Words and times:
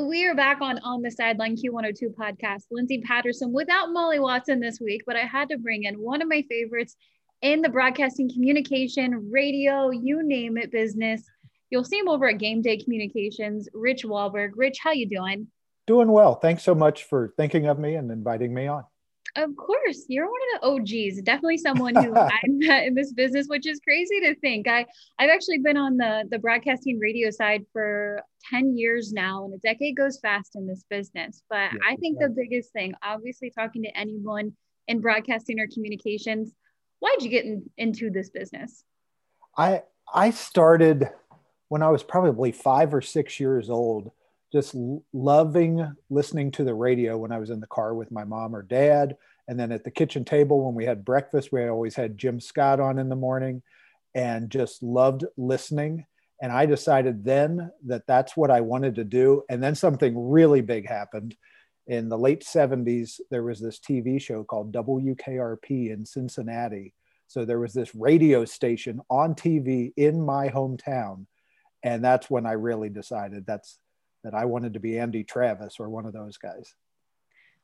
We 0.00 0.26
are 0.26 0.34
back 0.34 0.62
on 0.62 0.78
On 0.78 1.02
the 1.02 1.10
Sideline 1.10 1.54
Q102 1.54 2.14
podcast. 2.14 2.62
Lindsay 2.70 3.02
Patterson 3.02 3.52
without 3.52 3.92
Molly 3.92 4.18
Watson 4.18 4.58
this 4.58 4.80
week, 4.80 5.02
but 5.06 5.16
I 5.16 5.26
had 5.26 5.50
to 5.50 5.58
bring 5.58 5.84
in 5.84 5.96
one 5.96 6.22
of 6.22 6.28
my 6.28 6.42
favorites 6.48 6.96
in 7.42 7.60
the 7.60 7.68
broadcasting, 7.68 8.30
communication, 8.32 9.30
radio, 9.30 9.90
you 9.90 10.22
name 10.22 10.56
it, 10.56 10.72
business. 10.72 11.22
You'll 11.68 11.84
see 11.84 11.98
him 11.98 12.08
over 12.08 12.26
at 12.26 12.38
Game 12.38 12.62
Day 12.62 12.78
Communications, 12.78 13.68
Rich 13.74 14.04
Walburg. 14.04 14.52
Rich, 14.56 14.78
how 14.82 14.92
you 14.92 15.06
doing? 15.06 15.48
Doing 15.86 16.10
well. 16.10 16.36
Thanks 16.36 16.62
so 16.62 16.74
much 16.74 17.04
for 17.04 17.34
thinking 17.36 17.66
of 17.66 17.78
me 17.78 17.94
and 17.96 18.10
inviting 18.10 18.54
me 18.54 18.68
on. 18.68 18.84
Of 19.34 19.56
course, 19.56 20.04
you're 20.08 20.30
one 20.30 20.40
of 20.54 20.60
the 20.60 21.06
OGs. 21.08 21.22
Definitely 21.22 21.58
someone 21.58 21.94
who 21.94 22.14
I 22.16 22.40
met 22.46 22.86
in 22.86 22.94
this 22.94 23.12
business, 23.12 23.46
which 23.46 23.66
is 23.66 23.80
crazy 23.80 24.20
to 24.20 24.34
think. 24.36 24.68
I 24.68 24.86
I've 25.18 25.30
actually 25.30 25.58
been 25.58 25.76
on 25.76 25.96
the 25.96 26.24
the 26.30 26.38
broadcasting 26.38 26.98
radio 26.98 27.30
side 27.30 27.64
for 27.72 28.22
10 28.50 28.76
years 28.76 29.12
now, 29.12 29.44
and 29.44 29.54
a 29.54 29.58
decade 29.58 29.96
goes 29.96 30.18
fast 30.20 30.54
in 30.54 30.66
this 30.66 30.84
business. 30.90 31.42
But 31.48 31.72
yeah, 31.72 31.78
I 31.88 31.96
think 31.96 32.20
right. 32.20 32.28
the 32.28 32.34
biggest 32.34 32.72
thing, 32.72 32.94
obviously 33.02 33.50
talking 33.50 33.82
to 33.84 33.96
anyone 33.96 34.52
in 34.88 35.00
broadcasting 35.00 35.60
or 35.60 35.66
communications, 35.72 36.52
why'd 36.98 37.22
you 37.22 37.30
get 37.30 37.44
in, 37.44 37.70
into 37.78 38.10
this 38.10 38.28
business? 38.28 38.84
I 39.56 39.82
I 40.12 40.30
started 40.30 41.08
when 41.68 41.82
I 41.82 41.88
was 41.88 42.02
probably 42.02 42.52
five 42.52 42.92
or 42.92 43.00
six 43.00 43.40
years 43.40 43.70
old 43.70 44.10
just 44.52 44.76
loving 45.14 45.96
listening 46.10 46.50
to 46.52 46.64
the 46.64 46.74
radio 46.74 47.16
when 47.16 47.32
I 47.32 47.38
was 47.38 47.50
in 47.50 47.60
the 47.60 47.66
car 47.66 47.94
with 47.94 48.12
my 48.12 48.24
mom 48.24 48.54
or 48.54 48.62
dad. 48.62 49.16
And 49.48 49.58
then 49.58 49.72
at 49.72 49.82
the 49.82 49.90
kitchen 49.90 50.24
table 50.24 50.64
when 50.64 50.74
we 50.74 50.84
had 50.84 51.04
breakfast, 51.04 51.50
we 51.50 51.66
always 51.66 51.96
had 51.96 52.18
Jim 52.18 52.38
Scott 52.38 52.78
on 52.78 52.98
in 52.98 53.08
the 53.08 53.16
morning 53.16 53.62
and 54.14 54.50
just 54.50 54.82
loved 54.82 55.24
listening. 55.38 56.06
And 56.42 56.52
I 56.52 56.66
decided 56.66 57.24
then 57.24 57.70
that 57.86 58.06
that's 58.06 58.36
what 58.36 58.50
I 58.50 58.60
wanted 58.60 58.96
to 58.96 59.04
do. 59.04 59.42
And 59.48 59.62
then 59.62 59.74
something 59.74 60.30
really 60.30 60.60
big 60.60 60.86
happened. 60.86 61.34
In 61.86 62.08
the 62.08 62.18
late 62.18 62.44
70s, 62.44 63.20
there 63.30 63.42
was 63.42 63.58
this 63.58 63.78
TV 63.78 64.20
show 64.20 64.44
called 64.44 64.72
WKRP 64.72 65.90
in 65.90 66.04
Cincinnati. 66.04 66.94
So 67.26 67.44
there 67.44 67.58
was 67.58 67.72
this 67.72 67.94
radio 67.94 68.44
station 68.44 69.00
on 69.08 69.34
TV 69.34 69.92
in 69.96 70.20
my 70.20 70.48
hometown. 70.48 71.26
And 71.82 72.04
that's 72.04 72.28
when 72.28 72.44
I 72.44 72.52
really 72.52 72.90
decided 72.90 73.46
that's 73.46 73.78
that 74.24 74.34
I 74.34 74.44
wanted 74.44 74.74
to 74.74 74.80
be 74.80 74.98
Andy 74.98 75.24
Travis 75.24 75.76
or 75.78 75.88
one 75.88 76.06
of 76.06 76.12
those 76.12 76.38
guys. 76.38 76.74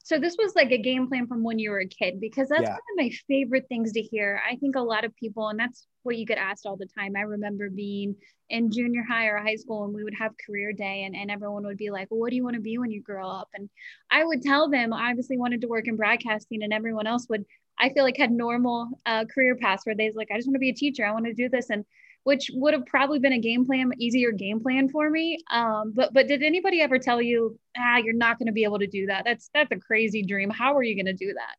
So 0.03 0.19
this 0.19 0.37
was 0.39 0.57
like 0.57 0.71
a 0.71 0.79
game 0.79 1.07
plan 1.07 1.27
from 1.27 1.43
when 1.43 1.59
you 1.59 1.71
were 1.71 1.81
a 1.81 1.87
kid 1.87 2.19
because 2.19 2.49
that's 2.49 2.63
yeah. 2.63 2.71
one 2.71 2.79
of 2.79 2.97
my 2.97 3.11
favorite 3.29 3.67
things 3.69 3.93
to 3.93 4.01
hear. 4.01 4.41
I 4.49 4.57
think 4.57 4.75
a 4.75 4.81
lot 4.81 5.05
of 5.05 5.15
people, 5.17 5.49
and 5.49 5.59
that's 5.59 5.87
what 6.03 6.17
you 6.17 6.25
get 6.25 6.39
asked 6.39 6.65
all 6.65 6.77
the 6.77 6.87
time. 6.87 7.15
I 7.15 7.23
remember 7.23 7.69
being 7.69 8.17
in 8.49 8.71
junior 8.71 9.03
high 9.03 9.27
or 9.27 9.37
high 9.37 9.57
school 9.57 9.85
and 9.85 9.93
we 9.93 10.03
would 10.03 10.15
have 10.19 10.33
career 10.47 10.73
day 10.73 11.05
and, 11.05 11.15
and 11.15 11.31
everyone 11.31 11.65
would 11.67 11.77
be 11.77 11.91
like, 11.91 12.11
well, 12.11 12.21
what 12.21 12.31
do 12.31 12.37
you 12.37 12.45
want 12.45 12.55
to 12.55 12.63
be 12.63 12.79
when 12.79 12.91
you 12.91 13.03
grow 13.03 13.29
up? 13.29 13.49
And 13.55 13.69
I 14.11 14.25
would 14.25 14.41
tell 14.41 14.71
them 14.71 14.95
I 14.95 15.11
obviously 15.11 15.37
wanted 15.37 15.61
to 15.61 15.69
work 15.69 15.87
in 15.87 15.97
broadcasting 15.97 16.63
and 16.63 16.73
everyone 16.73 17.07
else 17.07 17.27
would, 17.29 17.45
I 17.79 17.91
feel 17.91 18.05
like 18.05 18.17
had 18.17 18.33
normal 18.33 18.89
uh, 19.05 19.27
career 19.27 19.57
paths 19.57 19.85
where 19.85 19.95
they's 19.95 20.17
like, 20.17 20.29
I 20.33 20.37
just 20.37 20.49
want 20.49 20.55
to 20.55 20.61
be 20.61 20.71
a 20.71 20.75
teacher. 20.75 21.05
I 21.05 21.13
want 21.13 21.27
to 21.27 21.35
do 21.35 21.51
this. 21.51 21.69
And 21.69 21.85
which 22.29 22.51
would 22.53 22.75
have 22.75 22.85
probably 22.85 23.19
been 23.19 23.33
a 23.33 23.39
game 23.39 23.65
plan, 23.65 23.91
easier 23.97 24.33
game 24.33 24.61
plan 24.61 24.87
for 24.91 25.09
me. 25.09 25.39
Um, 25.51 25.93
but 25.95 26.13
but 26.13 26.29
did 26.29 26.43
anybody 26.43 26.83
ever 26.83 26.99
tell 26.99 27.23
you, 27.23 27.59
ah, 27.75 27.97
you're 27.97 28.13
not 28.13 28.39
going 28.39 28.49
to 28.49 28.53
be 28.53 28.65
able 28.65 28.81
to 28.81 28.87
do 28.87 29.07
that? 29.07 29.25
That's 29.25 29.49
that's 29.55 29.73
a 29.73 29.77
crazy 29.77 30.23
dream. 30.23 30.51
How 30.51 30.77
are 30.77 30.83
you 30.83 30.95
going 30.95 31.07
to 31.07 31.15
do 31.15 31.33
that? 31.33 31.57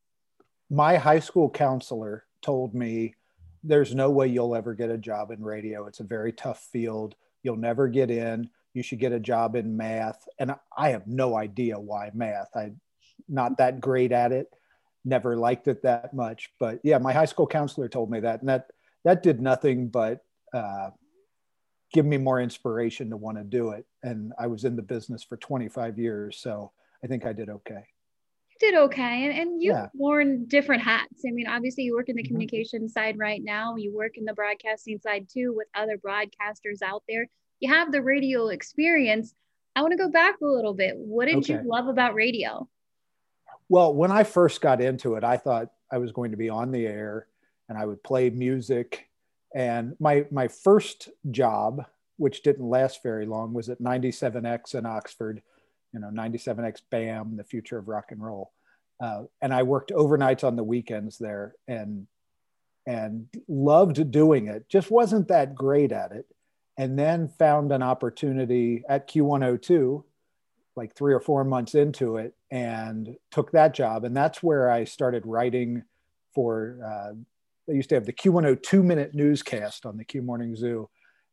My 0.70 0.98
high 0.98 1.22
school 1.22 1.50
counselor 1.50 2.24
told 2.44 2.76
me 2.76 3.16
there's 3.64 3.96
no 3.96 4.12
way 4.12 4.28
you'll 4.28 4.56
ever 4.56 4.76
get 4.76 4.92
a 4.92 4.98
job 5.00 5.32
in 5.32 5.44
radio. 5.44 5.88
It's 5.88 6.02
a 6.02 6.04
very 6.04 6.32
tough 6.32 6.60
field. 6.72 7.16
You'll 7.42 7.56
never 7.56 7.88
get 7.88 8.12
in. 8.12 8.52
You 8.76 8.84
should 8.84 9.00
get 9.00 9.12
a 9.12 9.20
job 9.20 9.56
in 9.56 9.76
math. 9.76 10.24
And 10.38 10.54
I 10.78 10.90
have 10.90 11.08
no 11.08 11.36
idea 11.36 11.80
why 11.80 12.12
math. 12.14 12.56
I'm 12.56 12.80
not 13.28 13.58
that 13.58 13.82
great 13.82 14.12
at 14.12 14.32
it. 14.32 14.54
Never 15.04 15.36
liked 15.36 15.68
it 15.68 15.82
that 15.82 16.14
much. 16.14 16.52
But 16.60 16.80
yeah, 16.84 17.00
my 17.00 17.12
high 17.12 17.26
school 17.26 17.48
counselor 17.48 17.90
told 17.90 18.12
me 18.12 18.20
that. 18.20 18.42
And 18.42 18.50
that 18.50 18.70
that 19.04 19.24
did 19.24 19.42
nothing 19.42 19.88
but 19.88 20.24
uh, 20.54 20.90
give 21.92 22.06
me 22.06 22.18
more 22.18 22.40
inspiration 22.40 23.10
to 23.10 23.18
want 23.18 23.38
to 23.38 23.44
do 23.44 23.72
it. 23.72 23.86
And 24.04 24.34
I 24.40 24.48
was 24.48 24.64
in 24.64 24.76
the 24.76 24.82
business 24.82 25.24
for 25.24 25.38
25 25.38 25.98
years, 25.98 26.38
so 26.38 26.72
I 27.04 27.08
think 27.08 27.26
I 27.26 27.34
did 27.34 27.50
okay. 27.50 27.84
You 28.50 28.72
did 28.72 28.76
okay, 28.76 29.26
and, 29.26 29.38
and 29.38 29.62
you've 29.62 29.76
yeah. 29.76 29.88
worn 29.94 30.46
different 30.46 30.84
hats. 30.84 31.24
I 31.28 31.32
mean, 31.32 31.48
obviously, 31.48 31.84
you 31.84 31.96
work 31.96 32.10
in 32.10 32.16
the 32.16 32.24
mm-hmm. 32.24 32.28
communication 32.28 32.90
side 32.90 33.18
right 33.18 33.42
now. 33.44 33.76
You 33.76 33.94
work 33.94 34.18
in 34.18 34.26
the 34.26 34.34
broadcasting 34.34 35.00
side 35.00 35.28
too, 35.32 35.54
with 35.56 35.68
other 35.76 35.98
broadcasters 35.98 36.82
out 36.84 37.04
there. 37.08 37.28
You 37.60 37.74
have 37.74 37.92
the 37.92 38.02
radio 38.02 38.48
experience. 38.48 39.34
I 39.76 39.82
want 39.82 39.92
to 39.92 39.98
go 39.98 40.10
back 40.10 40.36
a 40.42 40.46
little 40.46 40.74
bit. 40.74 40.96
What 40.98 41.26
did 41.26 41.38
okay. 41.38 41.54
you 41.54 41.62
love 41.64 41.88
about 41.88 42.16
radio? 42.16 42.68
Well, 43.70 43.94
when 43.94 44.12
I 44.12 44.24
first 44.24 44.62
got 44.62 44.82
into 44.82 45.16
it, 45.16 45.24
I 45.24 45.38
thought 45.38 45.70
I 45.92 46.00
was 46.00 46.12
going 46.12 46.32
to 46.32 46.38
be 46.38 46.50
on 46.50 46.72
the 46.72 46.88
air 46.88 47.28
and 47.68 47.78
I 47.78 47.86
would 47.86 48.04
play 48.04 48.30
music 48.30 49.09
and 49.54 49.96
my 50.00 50.26
my 50.32 50.48
first 50.48 51.10
job, 51.32 51.86
which 52.18 52.44
didn't 52.44 52.68
last 52.68 53.02
very 53.04 53.26
long, 53.26 53.54
was 53.54 53.70
at 53.70 53.82
97X 53.82 54.76
in 54.76 54.86
Oxford, 54.86 55.42
you 55.94 56.00
know, 56.00 56.10
97X 56.10 56.82
BAM, 56.90 57.38
the 57.38 57.44
future 57.44 57.78
of 57.78 57.88
rock 57.88 58.12
and 58.12 58.24
roll. 58.24 58.52
Uh, 59.02 59.24
and 59.42 59.54
I 59.54 59.64
worked 59.64 59.92
overnights 59.92 60.44
on 60.44 60.56
the 60.56 60.64
weekends 60.64 61.18
there 61.18 61.56
and 61.68 62.08
and 62.86 63.28
loved 63.48 64.12
doing 64.12 64.48
it. 64.48 64.68
Just 64.68 64.90
wasn't 64.92 65.28
that 65.28 65.56
great 65.56 65.92
at 65.92 66.12
it. 66.12 66.26
And 66.78 66.98
then 66.98 67.28
found 67.28 67.72
an 67.72 67.84
opportunity 67.84 68.84
at 68.88 69.10
Q102, 69.10 70.04
like 70.76 70.96
three 70.96 71.14
or 71.14 71.20
four 71.20 71.44
months 71.44 71.76
into 71.76 72.18
it, 72.18 72.34
and 72.50 73.18
took 73.32 73.52
that 73.52 73.74
job. 73.74 74.06
And 74.06 74.16
that's 74.16 74.42
where 74.42 74.72
I 74.72 74.86
started 74.86 75.26
writing 75.26 75.84
for 76.34 76.80
uh, 76.84 77.14
they 77.70 77.76
used 77.76 77.90
to 77.90 77.96
have 77.96 78.06
the 78.06 78.14
Q102 78.14 78.84
minute 78.84 79.14
newscast 79.14 79.86
on 79.86 79.96
the 79.96 80.04
Q 80.04 80.24
Morning 80.24 80.56
Zoo. 80.56 80.90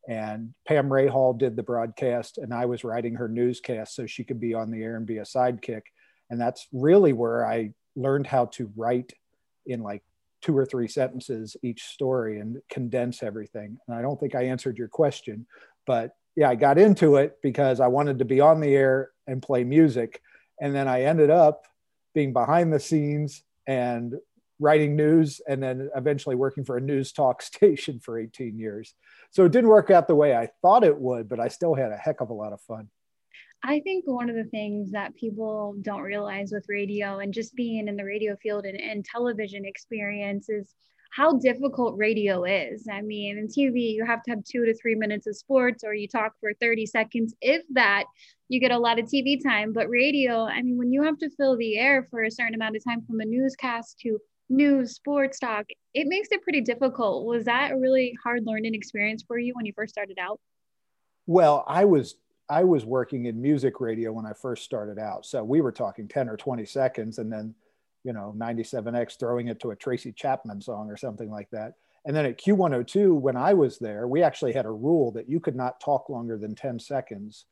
And 0.08 0.52
Pam 0.68 0.88
Rahal 0.88 1.36
did 1.36 1.56
the 1.56 1.62
broadcast, 1.62 2.38
and 2.38 2.54
I 2.54 2.66
was 2.66 2.84
writing 2.84 3.14
her 3.14 3.26
newscast 3.26 3.96
so 3.96 4.06
she 4.06 4.22
could 4.22 4.38
be 4.38 4.54
on 4.54 4.70
the 4.70 4.82
air 4.82 4.96
and 4.96 5.06
be 5.06 5.18
a 5.18 5.22
sidekick. 5.22 5.82
And 6.30 6.40
that's 6.40 6.68
really 6.72 7.12
where 7.12 7.44
I 7.44 7.72
learned 7.96 8.26
how 8.26 8.46
to 8.46 8.70
write 8.76 9.14
in 9.64 9.82
like 9.82 10.02
two 10.42 10.56
or 10.56 10.66
three 10.66 10.86
sentences 10.86 11.56
each 11.62 11.84
story 11.84 12.38
and 12.38 12.58
condense 12.70 13.22
everything. 13.22 13.78
And 13.88 13.96
I 13.96 14.02
don't 14.02 14.20
think 14.20 14.34
I 14.34 14.42
answered 14.42 14.78
your 14.78 14.88
question, 14.88 15.46
but 15.86 16.12
yeah, 16.36 16.50
I 16.50 16.54
got 16.54 16.78
into 16.78 17.16
it 17.16 17.38
because 17.42 17.80
I 17.80 17.86
wanted 17.86 18.18
to 18.18 18.26
be 18.26 18.40
on 18.40 18.60
the 18.60 18.76
air 18.76 19.10
and 19.26 19.42
play 19.42 19.64
music. 19.64 20.20
And 20.60 20.74
then 20.74 20.86
I 20.86 21.02
ended 21.02 21.30
up 21.30 21.66
being 22.14 22.34
behind 22.34 22.72
the 22.72 22.78
scenes 22.78 23.42
and 23.66 24.14
writing 24.58 24.96
news 24.96 25.40
and 25.46 25.62
then 25.62 25.90
eventually 25.94 26.34
working 26.34 26.64
for 26.64 26.76
a 26.76 26.80
news 26.80 27.12
talk 27.12 27.42
station 27.42 28.00
for 28.00 28.18
18 28.18 28.58
years. 28.58 28.94
So 29.30 29.44
it 29.44 29.52
didn't 29.52 29.70
work 29.70 29.90
out 29.90 30.08
the 30.08 30.14
way 30.14 30.34
I 30.34 30.48
thought 30.62 30.84
it 30.84 30.98
would, 30.98 31.28
but 31.28 31.40
I 31.40 31.48
still 31.48 31.74
had 31.74 31.92
a 31.92 31.96
heck 31.96 32.20
of 32.20 32.30
a 32.30 32.34
lot 32.34 32.52
of 32.52 32.60
fun. 32.62 32.88
I 33.62 33.80
think 33.80 34.04
one 34.06 34.30
of 34.30 34.36
the 34.36 34.44
things 34.44 34.92
that 34.92 35.16
people 35.16 35.74
don't 35.82 36.02
realize 36.02 36.52
with 36.52 36.66
radio 36.68 37.18
and 37.18 37.32
just 37.32 37.54
being 37.56 37.88
in 37.88 37.96
the 37.96 38.04
radio 38.04 38.36
field 38.36 38.64
and, 38.64 38.78
and 38.80 39.04
television 39.04 39.64
experience 39.64 40.48
is 40.48 40.74
how 41.10 41.32
difficult 41.38 41.96
radio 41.96 42.44
is. 42.44 42.86
I 42.92 43.00
mean, 43.00 43.38
in 43.38 43.48
TV, 43.48 43.94
you 43.94 44.04
have 44.04 44.22
to 44.24 44.30
have 44.30 44.44
two 44.44 44.66
to 44.66 44.74
three 44.74 44.94
minutes 44.94 45.26
of 45.26 45.36
sports 45.36 45.82
or 45.82 45.94
you 45.94 46.06
talk 46.06 46.32
for 46.40 46.52
30 46.60 46.84
seconds. 46.86 47.34
If 47.40 47.62
that, 47.72 48.04
you 48.48 48.60
get 48.60 48.70
a 48.70 48.78
lot 48.78 48.98
of 48.98 49.06
TV 49.06 49.42
time. 49.42 49.72
But 49.72 49.88
radio, 49.88 50.44
I 50.44 50.60
mean, 50.62 50.76
when 50.76 50.92
you 50.92 51.02
have 51.02 51.18
to 51.18 51.30
fill 51.30 51.56
the 51.56 51.78
air 51.78 52.06
for 52.10 52.24
a 52.24 52.30
certain 52.30 52.54
amount 52.54 52.76
of 52.76 52.84
time 52.84 53.02
from 53.06 53.20
a 53.20 53.24
newscast 53.24 53.98
to 54.00 54.18
news, 54.48 54.94
sports 54.94 55.38
talk, 55.38 55.66
it 55.94 56.06
makes 56.06 56.28
it 56.30 56.42
pretty 56.42 56.60
difficult. 56.60 57.26
Was 57.26 57.44
that 57.46 57.72
a 57.72 57.76
really 57.76 58.16
hard 58.22 58.44
learning 58.46 58.74
experience 58.74 59.24
for 59.26 59.38
you 59.38 59.54
when 59.54 59.66
you 59.66 59.72
first 59.74 59.92
started 59.92 60.18
out? 60.18 60.40
Well, 61.26 61.64
I 61.66 61.84
was 61.84 62.16
I 62.48 62.62
was 62.64 62.84
working 62.84 63.26
in 63.26 63.40
music 63.42 63.80
radio 63.80 64.12
when 64.12 64.26
I 64.26 64.32
first 64.32 64.64
started 64.64 64.98
out. 64.98 65.26
So 65.26 65.42
we 65.42 65.60
were 65.60 65.72
talking 65.72 66.06
10 66.06 66.28
or 66.28 66.36
20 66.36 66.64
seconds 66.64 67.18
and 67.18 67.32
then, 67.32 67.54
you 68.04 68.12
know, 68.12 68.34
97X 68.38 69.18
throwing 69.18 69.48
it 69.48 69.58
to 69.60 69.72
a 69.72 69.76
Tracy 69.76 70.12
Chapman 70.12 70.60
song 70.60 70.88
or 70.88 70.96
something 70.96 71.28
like 71.28 71.50
that. 71.50 71.74
And 72.04 72.14
then 72.14 72.24
at 72.24 72.38
Q102, 72.38 73.18
when 73.18 73.36
I 73.36 73.52
was 73.52 73.80
there, 73.80 74.06
we 74.06 74.22
actually 74.22 74.52
had 74.52 74.64
a 74.64 74.70
rule 74.70 75.10
that 75.12 75.28
you 75.28 75.40
could 75.40 75.56
not 75.56 75.80
talk 75.80 76.08
longer 76.08 76.38
than 76.38 76.54
10 76.54 76.78
seconds 76.78 77.46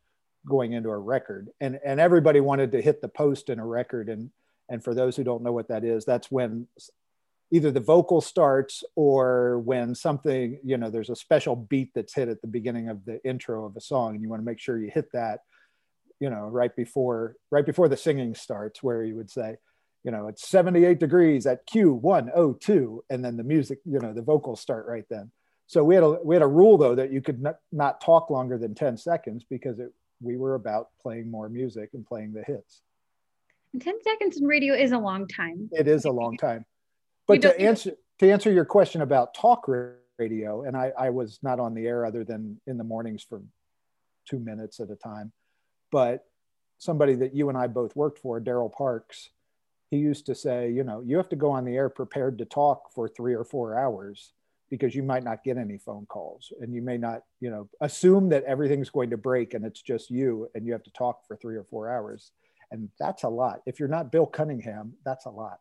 going 0.46 0.74
into 0.74 0.90
a 0.90 0.98
record. 0.98 1.48
And, 1.60 1.80
and 1.84 1.98
everybody 1.98 2.38
wanted 2.38 2.70
to 2.72 2.82
hit 2.82 3.00
the 3.00 3.08
post 3.08 3.50
in 3.50 3.58
a 3.58 3.66
record. 3.66 4.08
And 4.08 4.30
and 4.68 4.82
for 4.82 4.94
those 4.94 5.16
who 5.16 5.24
don't 5.24 5.42
know 5.42 5.52
what 5.52 5.68
that 5.68 5.84
is, 5.84 6.04
that's 6.04 6.30
when 6.30 6.66
either 7.50 7.70
the 7.70 7.80
vocal 7.80 8.20
starts 8.20 8.82
or 8.96 9.58
when 9.60 9.94
something, 9.94 10.58
you 10.64 10.76
know, 10.76 10.90
there's 10.90 11.10
a 11.10 11.16
special 11.16 11.54
beat 11.54 11.90
that's 11.94 12.14
hit 12.14 12.28
at 12.28 12.40
the 12.40 12.46
beginning 12.46 12.88
of 12.88 13.04
the 13.04 13.22
intro 13.24 13.64
of 13.64 13.76
a 13.76 13.80
song, 13.80 14.14
and 14.14 14.22
you 14.22 14.28
want 14.28 14.40
to 14.40 14.46
make 14.46 14.58
sure 14.58 14.78
you 14.78 14.90
hit 14.92 15.12
that, 15.12 15.40
you 16.20 16.30
know, 16.30 16.48
right 16.48 16.74
before 16.74 17.36
right 17.50 17.66
before 17.66 17.88
the 17.88 17.96
singing 17.96 18.34
starts, 18.34 18.82
where 18.82 19.04
you 19.04 19.16
would 19.16 19.30
say, 19.30 19.56
you 20.02 20.10
know, 20.10 20.28
it's 20.28 20.48
78 20.48 20.98
degrees 20.98 21.46
at 21.46 21.66
Q102, 21.68 23.00
and 23.10 23.24
then 23.24 23.36
the 23.36 23.44
music, 23.44 23.78
you 23.84 23.98
know, 23.98 24.12
the 24.12 24.22
vocals 24.22 24.60
start 24.60 24.86
right 24.86 25.04
then. 25.08 25.30
So 25.66 25.82
we 25.82 25.94
had 25.94 26.04
a 26.04 26.10
we 26.24 26.34
had 26.34 26.42
a 26.42 26.46
rule 26.46 26.76
though 26.76 26.94
that 26.94 27.12
you 27.12 27.20
could 27.20 27.40
not, 27.40 27.56
not 27.72 28.00
talk 28.00 28.30
longer 28.30 28.58
than 28.58 28.74
10 28.74 28.96
seconds 28.96 29.44
because 29.48 29.78
it 29.78 29.92
we 30.20 30.36
were 30.36 30.54
about 30.54 30.88
playing 31.00 31.30
more 31.30 31.48
music 31.48 31.90
and 31.94 32.06
playing 32.06 32.32
the 32.32 32.42
hits. 32.42 32.82
And 33.74 33.82
10 33.82 33.94
seconds 34.04 34.38
in 34.38 34.46
radio 34.46 34.72
is 34.72 34.92
a 34.92 34.98
long 34.98 35.26
time. 35.26 35.68
It 35.72 35.88
is 35.88 36.06
a 36.06 36.10
long 36.10 36.36
time. 36.38 36.64
But 37.26 37.40
to 37.40 37.58
answer 37.58 37.92
to 38.18 38.30
answer 38.30 38.52
your 38.52 38.66
question 38.66 39.00
about 39.00 39.32
talk 39.32 39.66
radio, 40.18 40.64
and 40.64 40.76
I, 40.76 40.92
I 40.98 41.08
was 41.08 41.38
not 41.42 41.58
on 41.58 41.72
the 41.72 41.86
air 41.86 42.04
other 42.04 42.22
than 42.22 42.60
in 42.66 42.76
the 42.76 42.84
mornings 42.84 43.22
for 43.26 43.42
two 44.28 44.38
minutes 44.38 44.78
at 44.78 44.90
a 44.90 44.94
time. 44.94 45.32
But 45.90 46.26
somebody 46.76 47.14
that 47.14 47.34
you 47.34 47.48
and 47.48 47.56
I 47.56 47.66
both 47.66 47.96
worked 47.96 48.18
for, 48.18 48.42
Daryl 48.42 48.70
Parks, 48.70 49.30
he 49.90 49.96
used 49.96 50.26
to 50.26 50.34
say, 50.34 50.70
you 50.70 50.84
know, 50.84 51.00
you 51.00 51.16
have 51.16 51.30
to 51.30 51.36
go 51.36 51.52
on 51.52 51.64
the 51.64 51.76
air 51.76 51.88
prepared 51.88 52.36
to 52.38 52.44
talk 52.44 52.92
for 52.92 53.08
three 53.08 53.32
or 53.32 53.44
four 53.44 53.78
hours 53.78 54.34
because 54.68 54.94
you 54.94 55.02
might 55.02 55.24
not 55.24 55.44
get 55.44 55.56
any 55.56 55.78
phone 55.78 56.04
calls 56.04 56.52
and 56.60 56.74
you 56.74 56.82
may 56.82 56.98
not, 56.98 57.22
you 57.40 57.50
know, 57.50 57.70
assume 57.80 58.28
that 58.28 58.44
everything's 58.44 58.90
going 58.90 59.08
to 59.08 59.16
break 59.16 59.54
and 59.54 59.64
it's 59.64 59.80
just 59.80 60.10
you 60.10 60.46
and 60.54 60.66
you 60.66 60.72
have 60.72 60.82
to 60.82 60.92
talk 60.92 61.26
for 61.26 61.36
three 61.36 61.56
or 61.56 61.64
four 61.64 61.88
hours. 61.88 62.32
And 62.70 62.88
that's 62.98 63.22
a 63.22 63.28
lot. 63.28 63.60
If 63.66 63.78
you're 63.78 63.88
not 63.88 64.12
Bill 64.12 64.26
Cunningham, 64.26 64.94
that's 65.04 65.26
a 65.26 65.30
lot. 65.30 65.58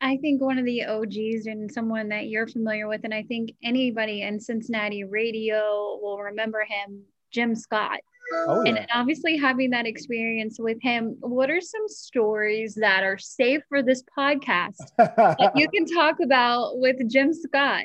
I 0.00 0.18
think 0.18 0.42
one 0.42 0.58
of 0.58 0.64
the 0.64 0.84
OGs 0.84 1.46
and 1.46 1.70
someone 1.70 2.08
that 2.10 2.26
you're 2.26 2.46
familiar 2.46 2.88
with, 2.88 3.02
and 3.04 3.14
I 3.14 3.22
think 3.22 3.52
anybody 3.62 4.22
in 4.22 4.38
Cincinnati 4.38 5.04
radio 5.04 5.98
will 6.02 6.18
remember 6.18 6.64
him, 6.64 7.02
Jim 7.32 7.54
Scott. 7.54 8.00
Oh, 8.32 8.62
yeah. 8.64 8.74
And 8.74 8.86
obviously, 8.92 9.36
having 9.36 9.70
that 9.70 9.86
experience 9.86 10.56
with 10.58 10.78
him, 10.82 11.16
what 11.20 11.50
are 11.50 11.60
some 11.60 11.88
stories 11.88 12.74
that 12.74 13.02
are 13.02 13.18
safe 13.18 13.62
for 13.68 13.82
this 13.82 14.02
podcast 14.16 14.76
that 14.98 15.52
you 15.54 15.68
can 15.68 15.86
talk 15.86 16.16
about 16.22 16.78
with 16.78 17.08
Jim 17.10 17.32
Scott? 17.32 17.84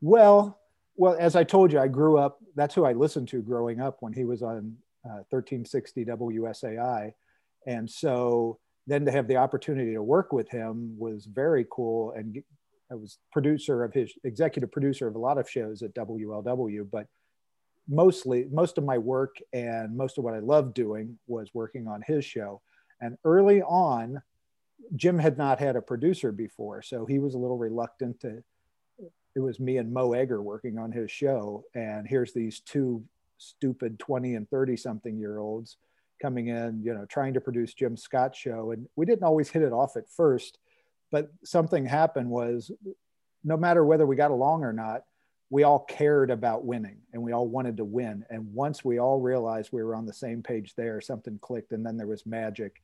Well, 0.00 0.58
well, 0.96 1.16
as 1.18 1.36
I 1.36 1.44
told 1.44 1.72
you, 1.72 1.78
I 1.78 1.88
grew 1.88 2.18
up. 2.18 2.38
That's 2.54 2.74
who 2.74 2.84
I 2.84 2.92
listened 2.92 3.28
to 3.28 3.42
growing 3.42 3.80
up 3.80 3.96
when 4.00 4.12
he 4.12 4.24
was 4.24 4.42
on 4.42 4.76
Uh, 5.04 5.20
1360 5.28 6.06
WSAI, 6.06 7.12
and 7.66 7.90
so 7.90 8.58
then 8.86 9.04
to 9.04 9.12
have 9.12 9.28
the 9.28 9.36
opportunity 9.36 9.92
to 9.92 10.02
work 10.02 10.32
with 10.32 10.48
him 10.48 10.94
was 10.98 11.26
very 11.26 11.66
cool. 11.70 12.12
And 12.12 12.42
I 12.90 12.94
was 12.94 13.18
producer 13.32 13.82
of 13.82 13.94
his 13.94 14.12
executive 14.24 14.70
producer 14.70 15.06
of 15.06 15.14
a 15.14 15.18
lot 15.18 15.38
of 15.38 15.48
shows 15.48 15.82
at 15.82 15.94
WLW, 15.94 16.88
but 16.90 17.06
mostly 17.88 18.46
most 18.50 18.78
of 18.78 18.84
my 18.84 18.98
work 18.98 19.36
and 19.52 19.96
most 19.96 20.18
of 20.18 20.24
what 20.24 20.34
I 20.34 20.40
loved 20.40 20.74
doing 20.74 21.18
was 21.26 21.54
working 21.54 21.88
on 21.88 22.02
his 22.06 22.24
show. 22.24 22.60
And 23.00 23.16
early 23.24 23.62
on, 23.62 24.22
Jim 24.96 25.18
had 25.18 25.38
not 25.38 25.58
had 25.58 25.76
a 25.76 25.82
producer 25.82 26.30
before, 26.32 26.82
so 26.82 27.06
he 27.06 27.18
was 27.18 27.34
a 27.34 27.38
little 27.38 27.58
reluctant 27.58 28.20
to. 28.20 28.42
It 29.36 29.40
was 29.40 29.58
me 29.58 29.78
and 29.78 29.92
Mo 29.92 30.12
Egger 30.12 30.40
working 30.40 30.78
on 30.78 30.92
his 30.92 31.10
show, 31.10 31.64
and 31.74 32.06
here's 32.06 32.32
these 32.32 32.60
two 32.60 33.04
stupid 33.38 33.98
20 33.98 34.34
and 34.34 34.48
30 34.48 34.76
something 34.76 35.18
year 35.18 35.38
olds 35.38 35.76
coming 36.20 36.48
in, 36.48 36.82
you 36.82 36.94
know, 36.94 37.04
trying 37.06 37.34
to 37.34 37.40
produce 37.40 37.74
Jim 37.74 37.96
Scott 37.96 38.34
show. 38.34 38.70
And 38.70 38.88
we 38.96 39.06
didn't 39.06 39.24
always 39.24 39.50
hit 39.50 39.62
it 39.62 39.72
off 39.72 39.96
at 39.96 40.08
first, 40.08 40.58
but 41.10 41.30
something 41.44 41.84
happened 41.84 42.30
was 42.30 42.70
no 43.44 43.56
matter 43.56 43.84
whether 43.84 44.06
we 44.06 44.16
got 44.16 44.30
along 44.30 44.64
or 44.64 44.72
not, 44.72 45.02
we 45.50 45.62
all 45.62 45.80
cared 45.80 46.30
about 46.30 46.64
winning 46.64 46.96
and 47.12 47.22
we 47.22 47.32
all 47.32 47.46
wanted 47.46 47.76
to 47.76 47.84
win. 47.84 48.24
And 48.30 48.52
once 48.54 48.84
we 48.84 48.98
all 48.98 49.20
realized 49.20 49.70
we 49.70 49.82
were 49.82 49.94
on 49.94 50.06
the 50.06 50.12
same 50.12 50.42
page 50.42 50.74
there, 50.74 51.00
something 51.00 51.38
clicked 51.40 51.72
and 51.72 51.84
then 51.84 51.96
there 51.96 52.06
was 52.06 52.26
magic. 52.26 52.82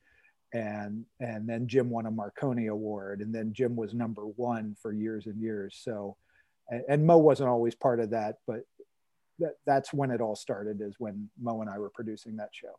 And, 0.53 1.05
and 1.19 1.47
then 1.47 1.67
Jim 1.67 1.89
won 1.89 2.05
a 2.05 2.11
Marconi 2.11 2.67
award 2.67 3.21
and 3.21 3.33
then 3.33 3.53
Jim 3.53 3.75
was 3.75 3.93
number 3.93 4.23
one 4.23 4.75
for 4.81 4.93
years 4.93 5.25
and 5.25 5.41
years. 5.41 5.79
So, 5.83 6.17
and, 6.69 6.83
and 6.87 7.05
Mo 7.05 7.17
wasn't 7.17 7.49
always 7.49 7.73
part 7.73 7.99
of 7.99 8.11
that, 8.11 8.37
but 8.45 8.65
that, 9.41 9.55
that's 9.65 9.93
when 9.93 10.11
it 10.11 10.21
all 10.21 10.35
started 10.35 10.81
is 10.81 10.95
when 10.97 11.29
Mo 11.39 11.61
and 11.61 11.69
I 11.69 11.77
were 11.77 11.89
producing 11.89 12.37
that 12.37 12.49
show 12.51 12.75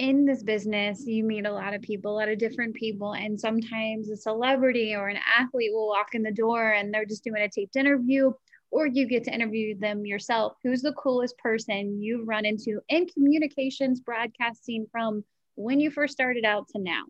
in 0.00 0.24
this 0.24 0.42
business, 0.42 1.06
you 1.06 1.22
meet 1.22 1.44
a 1.44 1.52
lot 1.52 1.74
of 1.74 1.82
people, 1.82 2.12
a 2.12 2.16
lot 2.16 2.30
of 2.30 2.38
different 2.38 2.74
people, 2.74 3.12
and 3.12 3.38
sometimes 3.38 4.08
a 4.08 4.16
celebrity 4.16 4.94
or 4.94 5.08
an 5.08 5.18
athlete 5.38 5.72
will 5.74 5.88
walk 5.88 6.14
in 6.14 6.22
the 6.22 6.32
door 6.32 6.70
and 6.70 6.92
they're 6.92 7.04
just 7.04 7.22
doing 7.22 7.42
a 7.42 7.50
taped 7.50 7.76
interview 7.76 8.32
or 8.70 8.86
you 8.86 9.06
get 9.06 9.24
to 9.24 9.34
interview 9.34 9.78
them 9.78 10.06
yourself. 10.06 10.54
Who's 10.62 10.80
the 10.80 10.94
coolest 10.94 11.36
person 11.36 12.00
you've 12.00 12.26
run 12.26 12.46
into 12.46 12.80
in 12.88 13.08
communications 13.08 14.00
broadcasting 14.00 14.86
from 14.90 15.22
when 15.56 15.80
you 15.80 15.90
first 15.90 16.14
started 16.14 16.46
out 16.46 16.68
to 16.68 16.80
now? 16.80 17.02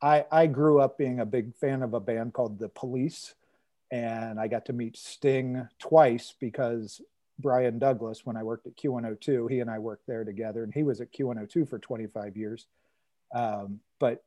I, 0.00 0.24
I 0.32 0.46
grew 0.46 0.80
up 0.80 0.96
being 0.96 1.20
a 1.20 1.26
big 1.26 1.54
fan 1.54 1.82
of 1.82 1.92
a 1.92 2.00
band 2.00 2.32
called 2.32 2.58
The 2.58 2.70
Police, 2.70 3.34
and 3.90 4.40
I 4.40 4.48
got 4.48 4.64
to 4.66 4.72
meet 4.72 4.96
Sting 4.96 5.68
twice 5.78 6.34
because 6.40 7.02
Brian 7.42 7.78
Douglas, 7.78 8.24
when 8.24 8.36
I 8.36 8.42
worked 8.42 8.66
at 8.66 8.76
Q102, 8.76 9.50
he 9.50 9.60
and 9.60 9.70
I 9.70 9.78
worked 9.78 10.06
there 10.06 10.24
together, 10.24 10.62
and 10.64 10.72
he 10.72 10.82
was 10.82 11.00
at 11.00 11.12
Q102 11.12 11.68
for 11.68 11.78
25 11.78 12.36
years. 12.36 12.66
Um, 13.34 13.80
but 13.98 14.24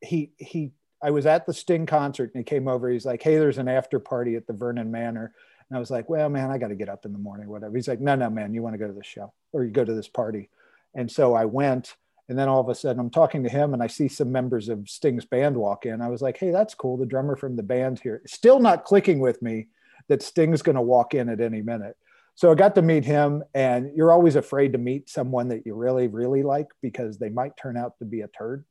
he 0.00 0.32
he 0.36 0.72
I 1.02 1.10
was 1.10 1.26
at 1.26 1.46
the 1.46 1.54
Sting 1.54 1.86
concert 1.86 2.32
and 2.34 2.40
he 2.40 2.44
came 2.44 2.68
over. 2.68 2.88
He's 2.88 3.06
like, 3.06 3.22
"Hey, 3.22 3.36
there's 3.36 3.58
an 3.58 3.68
after 3.68 3.98
party 3.98 4.36
at 4.36 4.46
the 4.46 4.52
Vernon 4.52 4.90
Manor." 4.90 5.32
And 5.72 5.78
I 5.78 5.80
was 5.80 5.90
like, 5.90 6.10
well, 6.10 6.28
man, 6.28 6.50
I 6.50 6.58
got 6.58 6.68
to 6.68 6.74
get 6.74 6.90
up 6.90 7.06
in 7.06 7.14
the 7.14 7.18
morning, 7.18 7.48
whatever. 7.48 7.74
He's 7.74 7.88
like, 7.88 7.98
no, 7.98 8.14
no, 8.14 8.28
man, 8.28 8.52
you 8.52 8.60
want 8.60 8.74
to 8.74 8.78
go 8.78 8.86
to 8.86 8.92
the 8.92 9.02
show 9.02 9.32
or 9.54 9.64
you 9.64 9.70
go 9.70 9.86
to 9.86 9.94
this 9.94 10.06
party. 10.06 10.50
And 10.94 11.10
so 11.10 11.32
I 11.32 11.46
went. 11.46 11.96
And 12.28 12.38
then 12.38 12.46
all 12.46 12.60
of 12.60 12.68
a 12.68 12.74
sudden, 12.74 13.00
I'm 13.00 13.08
talking 13.08 13.42
to 13.42 13.48
him 13.48 13.72
and 13.72 13.82
I 13.82 13.86
see 13.86 14.06
some 14.06 14.30
members 14.30 14.68
of 14.68 14.90
Sting's 14.90 15.24
band 15.24 15.56
walk 15.56 15.86
in. 15.86 16.02
I 16.02 16.10
was 16.10 16.20
like, 16.20 16.36
hey, 16.36 16.50
that's 16.50 16.74
cool. 16.74 16.98
The 16.98 17.06
drummer 17.06 17.36
from 17.36 17.56
the 17.56 17.62
band 17.62 18.00
here. 18.00 18.20
Still 18.26 18.60
not 18.60 18.84
clicking 18.84 19.18
with 19.18 19.40
me 19.40 19.68
that 20.08 20.22
Sting's 20.22 20.60
going 20.60 20.76
to 20.76 20.82
walk 20.82 21.14
in 21.14 21.30
at 21.30 21.40
any 21.40 21.62
minute. 21.62 21.96
So 22.34 22.50
I 22.50 22.54
got 22.54 22.74
to 22.76 22.82
meet 22.82 23.04
him. 23.04 23.42
And 23.54 23.90
you're 23.94 24.12
always 24.12 24.36
afraid 24.36 24.72
to 24.72 24.78
meet 24.78 25.08
someone 25.08 25.48
that 25.48 25.66
you 25.66 25.74
really, 25.74 26.08
really 26.08 26.42
like 26.42 26.68
because 26.80 27.18
they 27.18 27.28
might 27.28 27.56
turn 27.56 27.76
out 27.76 27.98
to 27.98 28.04
be 28.04 28.22
a 28.22 28.28
turd. 28.28 28.64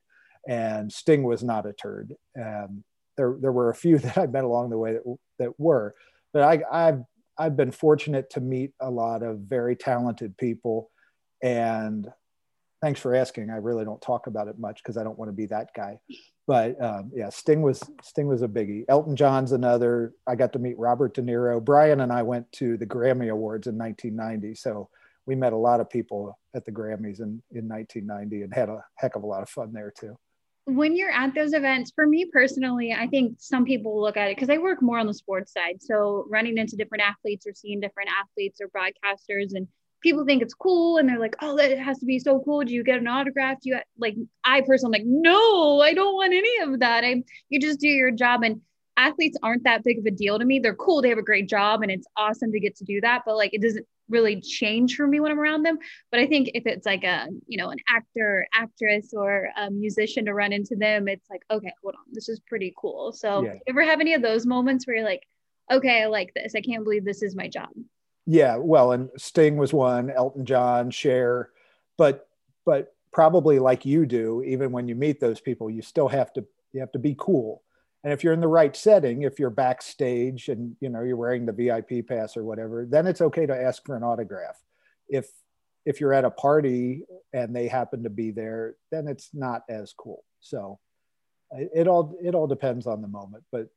And 0.48 0.92
Sting 0.92 1.24
was 1.24 1.44
not 1.44 1.68
a 1.68 1.74
turd. 1.74 2.16
Um, 2.40 2.84
there, 3.18 3.38
there 3.40 3.52
were 3.52 3.70
a 3.70 3.76
few 3.76 3.98
that 4.00 4.18
I 4.18 4.26
met 4.26 4.44
along 4.44 4.70
the 4.70 4.78
way 4.78 4.94
that, 4.94 5.18
that 5.40 5.60
were 5.60 5.94
but 6.34 6.44
I, 6.44 6.88
I've 6.88 7.04
I've 7.38 7.58
been 7.58 7.72
fortunate 7.72 8.30
to 8.32 8.42
meet 8.42 8.74
a 8.80 8.90
lot 8.90 9.24
of 9.24 9.40
very 9.40 9.76
talented 9.76 10.38
people, 10.38 10.92
and 11.42 12.08
thanks 12.82 13.00
for 13.00 13.16
asking. 13.16 13.50
I 13.50 13.58
really 13.58 13.86
don't 13.86 14.02
talk 14.02 14.28
about 14.28 14.48
it 14.48 14.60
much 14.60 14.82
because 14.84 14.98
I 14.98 15.04
don't 15.04 15.18
want 15.18 15.30
to 15.30 15.36
be 15.36 15.48
that 15.48 15.70
guy. 15.76 16.00
But 16.52 16.84
um, 16.84 17.12
yeah, 17.16 17.30
Sting 17.30 17.62
was 17.62 17.82
Sting 18.04 18.28
was 18.28 18.42
a 18.42 18.48
biggie. 18.50 18.84
Elton 18.90 19.16
John's 19.16 19.54
another. 19.54 20.16
I 20.28 20.36
got 20.36 20.52
to 20.52 20.60
meet 20.60 20.78
Robert 20.78 21.14
De 21.14 21.22
Niro. 21.22 21.64
Brian 21.64 22.02
and 22.02 22.12
I 22.12 22.24
went 22.24 22.52
to 22.56 22.76
the 22.76 22.86
Grammy 22.86 23.32
Awards 23.32 23.68
in 23.68 23.78
1990, 23.78 24.56
so 24.56 24.90
we 25.26 25.34
met 25.34 25.54
a 25.54 25.58
lot 25.58 25.80
of 25.80 25.90
people 25.90 26.38
at 26.54 26.66
the 26.66 26.72
Grammys 26.74 27.22
in, 27.22 27.42
in 27.52 27.70
1990 27.70 28.42
and 28.42 28.54
had 28.54 28.68
a 28.68 28.84
heck 28.96 29.16
of 29.16 29.24
a 29.24 29.26
lot 29.26 29.44
of 29.44 29.50
fun 29.50 29.72
there 29.72 29.94
too 29.98 30.18
when 30.66 30.96
you're 30.96 31.12
at 31.12 31.34
those 31.34 31.54
events, 31.54 31.92
for 31.96 32.06
me 32.06 32.26
personally, 32.32 32.94
I 32.94 33.08
think 33.08 33.38
some 33.40 33.66
people 33.66 34.00
look 34.00 34.16
at 34.16 34.30
it 34.30 34.38
because 34.38 34.50
I 34.52 34.60
work 34.60 34.80
more 34.80 35.00
on 35.00 35.08
the 35.08 35.14
sports 35.14 35.52
side. 35.52 35.82
So 35.82 36.28
running 36.30 36.60
into 36.60 36.76
different 36.76 37.04
athletes 37.04 37.48
or 37.48 37.54
seeing 37.56 37.80
different 37.80 38.12
athletes 38.12 38.62
or 38.62 38.68
broadcasters 38.68 39.56
and 39.56 39.68
people 40.02 40.26
think 40.26 40.42
it's 40.42 40.54
cool 40.54 40.98
and 40.98 41.08
they're 41.08 41.20
like, 41.20 41.36
oh, 41.42 41.56
that 41.58 41.78
has 41.78 42.00
to 42.00 42.06
be 42.06 42.20
so 42.20 42.42
cool. 42.44 42.64
Do 42.64 42.74
you 42.74 42.84
get 42.84 43.00
an 43.00 43.08
autograph? 43.08 43.60
Do 43.62 43.70
you 43.70 43.80
like 43.98 44.16
I 44.44 44.62
personally 44.62 45.00
like, 45.00 45.08
no, 45.08 45.82
I 45.82 45.94
don't 45.94 46.16
want 46.16 46.34
any 46.34 46.60
of 46.62 46.80
that. 46.80 47.04
I 47.04 47.24
you 47.50 47.60
just 47.60 47.80
do 47.80 47.88
your 47.88 48.12
job. 48.12 48.44
And 48.44 48.62
athletes 48.98 49.38
aren't 49.42 49.64
that 49.64 49.84
big 49.84 50.00
of 50.00 50.06
a 50.06 50.12
deal 50.12 50.38
to 50.38 50.46
me. 50.46 50.60
They're 50.60 50.76
cool, 50.76 51.02
they 51.02 51.10
have 51.10 51.18
a 51.18 51.24
great 51.24 51.48
job, 51.48 51.82
and 51.82 51.92
it's 51.92 52.08
awesome 52.18 52.52
to 52.52 52.60
get 52.60 52.76
to 52.78 52.84
do 52.84 53.02
that. 53.02 53.24
But 53.26 53.38
like 53.38 53.54
it 53.54 53.62
doesn't 53.62 53.86
really 54.10 54.42
change 54.42 54.96
for 54.96 55.08
me 55.08 55.20
when 55.20 55.32
I'm 55.32 55.40
around 55.40 55.64
them. 55.64 55.78
But 56.12 56.20
I 56.20 56.28
think 56.28 56.52
if 56.54 56.66
it's 56.66 56.86
like 56.86 57.04
a, 57.04 57.28
you 57.48 57.58
know, 57.58 57.70
an 57.70 57.80
actor, 57.88 58.48
actress, 58.54 59.14
or 59.14 59.50
a 59.58 59.72
musician 59.72 60.26
to 60.26 60.34
run 60.34 60.52
into 60.52 60.76
them, 60.76 61.08
it's 61.08 61.30
like, 61.30 61.42
okay, 61.50 61.72
hold 61.82 61.96
on, 61.96 62.02
this 62.12 62.28
is 62.28 62.42
pretty 62.48 62.74
cool. 62.78 63.14
So 63.14 63.44
yeah. 63.44 63.54
ever 63.68 63.84
have 63.84 64.02
any 64.02 64.14
of 64.14 64.22
those 64.22 64.46
moments 64.46 64.86
where 64.86 64.98
you're 64.98 65.06
like, 65.06 65.24
okay, 65.72 66.04
I 66.04 66.08
like 66.08 66.34
this. 66.34 66.54
I 66.56 66.62
can't 66.62 66.84
believe 66.84 67.06
this 67.06 67.24
is 67.24 67.36
my 67.36 67.48
job. 67.48 67.70
Yeah, 68.26 68.58
well, 68.58 68.92
and 68.92 69.10
Sting 69.18 69.58
was 69.58 69.74
one, 69.74 70.12
Elton 70.12 70.46
John, 70.46 70.92
Cher, 70.92 71.50
but 71.98 72.28
but 72.66 72.94
probably 73.12 73.60
like 73.60 73.86
you 73.86 74.06
do, 74.06 74.44
even 74.44 74.72
when 74.72 74.88
you 74.88 74.96
meet 74.96 75.20
those 75.20 75.42
people, 75.42 75.70
you 75.70 75.82
still 75.82 76.08
have 76.08 76.32
to 76.34 76.46
you 76.72 76.80
have 76.80 76.92
to 76.94 77.00
be 77.00 77.16
cool. 77.18 77.64
And 78.04 78.12
if 78.12 78.24
you're 78.24 78.34
in 78.34 78.42
the 78.42 78.48
right 78.48 78.76
setting 78.76 79.24
if 79.24 79.40
you're 79.40 79.50
backstage 79.52 80.50
and 80.50 80.76
you 80.80 80.90
know 80.90 81.02
you're 81.02 81.18
wearing 81.18 81.46
the 81.46 81.54
vip 81.54 82.08
pass 82.08 82.36
or 82.36 82.44
whatever 82.44 82.88
then 82.90 83.06
it's 83.06 83.22
okay 83.22 83.46
to 83.46 83.56
ask 83.56 83.86
for 83.86 83.96
an 83.96 84.04
autograph. 84.04 84.58
If 85.10 85.30
if 85.86 86.00
you're 86.00 86.14
at 86.14 86.26
a 86.26 86.32
party 86.32 87.04
and 87.34 87.56
they 87.56 87.68
happen 87.68 88.04
to 88.04 88.10
be 88.10 88.32
there 88.32 88.76
then 88.92 89.08
it's 89.08 89.30
not 89.34 89.64
as 89.70 89.94
cool. 89.94 90.24
So 90.40 90.80
it, 91.52 91.88
all 91.88 92.18
it 92.24 92.34
all 92.34 92.48
depends 92.48 92.88
on 92.88 93.02
the 93.02 93.08
moment 93.08 93.44
but 93.52 93.68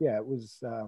yeah 0.00 0.16
it 0.16 0.26
was 0.26 0.58
uh, 0.66 0.86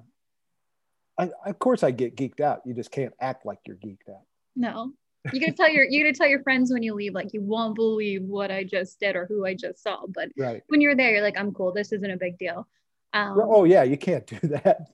I, 1.18 1.30
of 1.46 1.58
course 1.58 1.82
i 1.82 1.90
get 1.90 2.16
geeked 2.16 2.40
out. 2.40 2.62
You 2.64 2.74
just 2.74 2.90
can't 2.90 3.14
act 3.20 3.46
like 3.46 3.58
you're 3.66 3.76
geeked 3.76 4.08
out. 4.08 4.22
No. 4.54 4.92
You 5.32 5.40
gotta 5.40 5.52
tell 5.52 5.68
your 5.68 5.84
you 5.84 6.04
gotta 6.04 6.16
tell 6.16 6.28
your 6.28 6.42
friends 6.42 6.72
when 6.72 6.82
you 6.82 6.94
leave 6.94 7.14
like 7.14 7.32
you 7.32 7.42
won't 7.42 7.74
believe 7.74 8.22
what 8.22 8.50
i 8.50 8.62
just 8.62 9.00
did 9.00 9.16
or 9.16 9.26
who 9.26 9.44
i 9.44 9.54
just 9.54 9.82
saw 9.82 10.06
but 10.06 10.28
right. 10.38 10.62
when 10.68 10.80
you're 10.80 10.94
there 10.94 11.10
you're 11.10 11.22
like 11.22 11.38
i'm 11.38 11.52
cool. 11.52 11.72
This 11.72 11.92
isn't 11.92 12.10
a 12.10 12.16
big 12.16 12.38
deal. 12.38 12.66
Um, 13.12 13.40
oh 13.42 13.64
yeah 13.64 13.82
you 13.82 13.96
can't 13.96 14.26
do 14.26 14.38
that. 14.48 14.88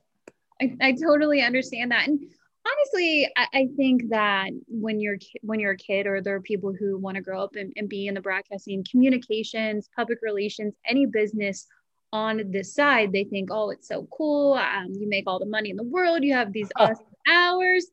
I, 0.61 0.77
I 0.81 0.93
totally 0.93 1.43
understand 1.43 1.91
that. 1.91 2.09
And 2.09 2.21
honestly 2.67 3.31
I, 3.37 3.47
I, 3.53 3.69
think 3.77 4.09
that 4.11 4.51
when 4.69 5.01
you're 5.01 5.19
when 5.43 5.61
you're 5.61 5.73
a 5.73 5.77
kid 5.77 6.07
or 6.07 6.21
there 6.21 6.37
are 6.37 6.41
people 6.41 6.73
who 6.73 6.97
want 6.97 7.17
to 7.17 7.23
grow 7.23 7.43
up 7.43 7.57
and, 7.57 7.73
and 7.77 7.89
be 7.89 8.07
in 8.07 8.15
the 8.15 8.21
broadcasting 8.21 8.87
communications 8.89 9.89
public 9.95 10.21
relations 10.23 10.75
any 10.87 11.05
business 11.05 11.67
on 12.13 12.43
this 12.51 12.75
side 12.75 13.13
they 13.13 13.25
think 13.25 13.49
oh 13.51 13.71
it's 13.71 13.89
so 13.89 14.07
cool. 14.17 14.55
Um, 14.55 14.93
you 14.93 15.09
make 15.09 15.25
all 15.27 15.39
the 15.39 15.47
money 15.47 15.71
in 15.71 15.77
the 15.77 15.83
world. 15.83 16.23
You 16.23 16.35
have 16.35 16.53
these 16.53 16.71
awesome 16.77 17.07
hours. 17.29 17.87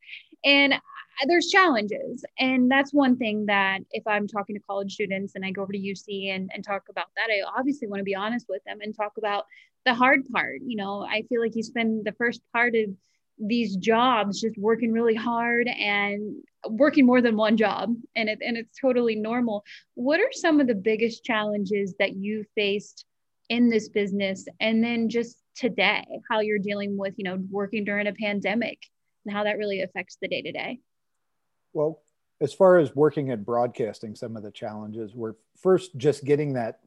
And 0.44 0.76
there's 1.28 1.48
challenges. 1.48 2.24
And 2.40 2.72
that's 2.72 2.94
one 2.94 3.18
thing 3.18 3.46
that 3.48 3.80
if 3.92 4.04
i'm 4.08 4.28
talking 4.28 4.56
to 4.56 4.62
college 4.62 4.94
students 4.94 5.36
and 5.36 5.46
i 5.46 5.52
go 5.52 5.64
over 5.64 5.74
to 5.74 5.80
uc 5.80 6.34
and, 6.34 6.50
and 6.54 6.64
talk 6.64 6.84
about 6.90 7.08
that 7.16 7.28
i 7.30 7.42
obviously 7.58 7.88
want 7.88 8.00
to 8.00 8.06
be 8.06 8.16
honest 8.16 8.46
with 8.48 8.64
them 8.64 8.80
and 8.82 8.96
talk 8.96 9.14
about 9.18 9.46
the 9.86 9.94
hard 9.94 10.28
part. 10.30 10.62
You 10.66 10.78
know 10.78 11.02
i 11.02 11.24
feel 11.24 11.42
like 11.42 11.56
you 11.56 11.64
spend 11.64 12.06
the 12.06 12.14
first 12.14 12.42
part 12.54 12.76
of 12.76 12.90
these 13.40 13.78
jobs 13.78 14.42
just 14.42 14.58
working 14.58 14.92
really 14.92 15.16
hard 15.16 15.68
and 15.68 16.36
working 16.68 17.06
more 17.06 17.22
than 17.22 17.38
one 17.38 17.56
job 17.56 17.96
and 18.16 18.30
it 18.30 18.40
and 18.46 18.58
it's 18.58 18.78
totally 18.80 19.16
normal. 19.16 19.64
What 19.96 20.20
are 20.20 20.32
some 20.32 20.60
of 20.60 20.68
the 20.68 20.76
biggest 20.76 21.24
challenges 21.24 21.96
that 22.00 22.16
you 22.16 22.44
faced 22.56 23.06
in 23.50 23.70
this 23.70 23.90
business 23.90 24.46
and 24.60 24.84
then 24.84 25.10
just 25.10 25.38
today 25.56 26.06
how 26.30 26.40
you're 26.40 26.60
dealing 26.60 26.98
with 26.98 27.14
you 27.18 27.24
know 27.24 27.38
working 27.50 27.84
during 27.84 28.08
a 28.08 28.14
pandemic 28.14 28.80
and 29.26 29.36
how 29.36 29.44
that 29.44 29.58
really 29.58 29.82
affects 29.82 30.18
the 30.22 30.28
day 30.28 30.42
to 30.42 30.52
day 30.52 30.80
well 31.74 32.02
as 32.42 32.54
far 32.54 32.78
as 32.78 32.96
working 32.96 33.32
at 33.32 33.46
broadcasting 33.46 34.16
some 34.16 34.38
of 34.38 34.44
the 34.44 34.52
challenges 34.52 35.14
were 35.14 35.36
first 35.62 35.98
just 35.98 36.24
getting 36.24 36.54
that 36.54 36.80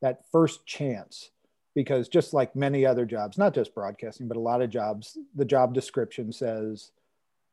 that 0.00 0.24
first 0.32 0.66
chance 0.66 1.30
because 1.74 2.08
just 2.08 2.34
like 2.34 2.56
many 2.56 2.84
other 2.84 3.04
jobs, 3.04 3.38
not 3.38 3.54
just 3.54 3.74
broadcasting, 3.74 4.28
but 4.28 4.36
a 4.36 4.40
lot 4.40 4.62
of 4.62 4.70
jobs, 4.70 5.16
the 5.34 5.44
job 5.44 5.72
description 5.72 6.32
says, 6.32 6.90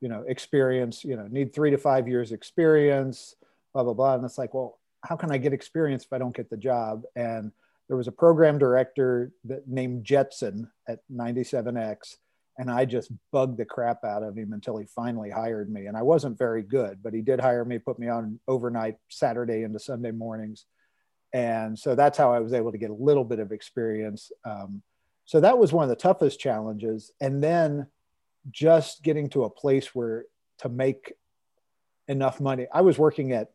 you 0.01 0.09
know, 0.09 0.23
experience, 0.27 1.03
you 1.03 1.15
know, 1.15 1.27
need 1.27 1.53
three 1.53 1.71
to 1.71 1.77
five 1.77 2.07
years 2.07 2.31
experience, 2.31 3.35
blah, 3.73 3.83
blah, 3.83 3.93
blah. 3.93 4.15
And 4.15 4.25
it's 4.25 4.37
like, 4.37 4.53
well, 4.53 4.79
how 5.03 5.15
can 5.15 5.31
I 5.31 5.37
get 5.37 5.53
experience 5.53 6.03
if 6.03 6.13
I 6.13 6.17
don't 6.17 6.35
get 6.35 6.49
the 6.49 6.57
job? 6.57 7.03
And 7.15 7.51
there 7.87 7.97
was 7.97 8.07
a 8.07 8.11
program 8.11 8.57
director 8.57 9.31
that 9.45 9.67
named 9.67 10.03
Jetson 10.03 10.69
at 10.87 10.99
97X. 11.11 12.15
And 12.59 12.71
I 12.71 12.85
just 12.85 13.11
bugged 13.31 13.57
the 13.57 13.65
crap 13.65 14.03
out 14.03 14.23
of 14.23 14.35
him 14.35 14.51
until 14.51 14.77
he 14.77 14.85
finally 14.85 15.29
hired 15.29 15.71
me. 15.71 15.85
And 15.85 15.95
I 15.95 16.01
wasn't 16.01 16.39
very 16.39 16.63
good, 16.63 17.03
but 17.03 17.13
he 17.13 17.21
did 17.21 17.39
hire 17.39 17.63
me, 17.63 17.77
put 17.77 17.99
me 17.99 18.09
on 18.09 18.39
overnight 18.47 18.97
Saturday 19.09 19.61
into 19.61 19.79
Sunday 19.79 20.11
mornings 20.11 20.65
and 21.33 21.77
so 21.77 21.95
that's 21.95 22.17
how 22.17 22.33
I 22.33 22.39
was 22.39 22.53
able 22.53 22.71
to 22.71 22.77
get 22.77 22.89
a 22.89 22.95
little 22.95 23.23
bit 23.23 23.39
of 23.39 23.51
experience. 23.51 24.31
Um, 24.45 24.81
so 25.25 25.39
that 25.41 25.57
was 25.57 25.73
one 25.73 25.83
of 25.83 25.89
the 25.89 25.95
toughest 25.95 26.39
challenges. 26.39 27.11
And 27.19 27.43
then 27.43 27.87
just 28.49 29.03
getting 29.03 29.29
to 29.29 29.43
a 29.43 29.49
place 29.49 29.93
where 29.93 30.25
to 30.59 30.69
make 30.69 31.13
enough 32.07 32.39
money. 32.39 32.67
I 32.73 32.81
was 32.81 32.97
working 32.97 33.33
at, 33.33 33.51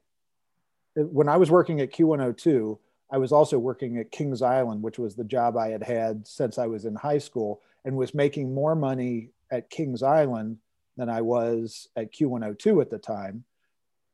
when 0.94 1.28
I 1.28 1.38
was 1.38 1.50
working 1.50 1.80
at 1.80 1.92
Q102, 1.92 2.78
I 3.12 3.18
was 3.18 3.30
also 3.30 3.58
working 3.58 3.98
at 3.98 4.10
Kings 4.10 4.42
Island, 4.42 4.82
which 4.82 4.98
was 4.98 5.14
the 5.14 5.24
job 5.24 5.56
I 5.56 5.68
had 5.68 5.82
had 5.82 6.26
since 6.26 6.58
I 6.58 6.66
was 6.66 6.86
in 6.86 6.94
high 6.96 7.18
school 7.18 7.60
and 7.84 7.96
was 7.96 8.14
making 8.14 8.54
more 8.54 8.74
money 8.74 9.28
at 9.50 9.70
Kings 9.70 10.02
Island 10.02 10.58
than 10.96 11.08
I 11.08 11.20
was 11.20 11.88
at 11.94 12.12
Q102 12.12 12.80
at 12.80 12.90
the 12.90 12.98
time 12.98 13.44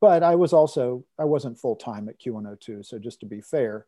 but 0.01 0.23
I 0.23 0.35
was 0.35 0.53
also 0.53 1.03
I 1.17 1.25
wasn't 1.25 1.59
full 1.59 1.75
time 1.75 2.09
at 2.09 2.19
Q102, 2.19 2.85
so 2.85 2.99
just 2.99 3.19
to 3.21 3.25
be 3.25 3.41
fair, 3.41 3.85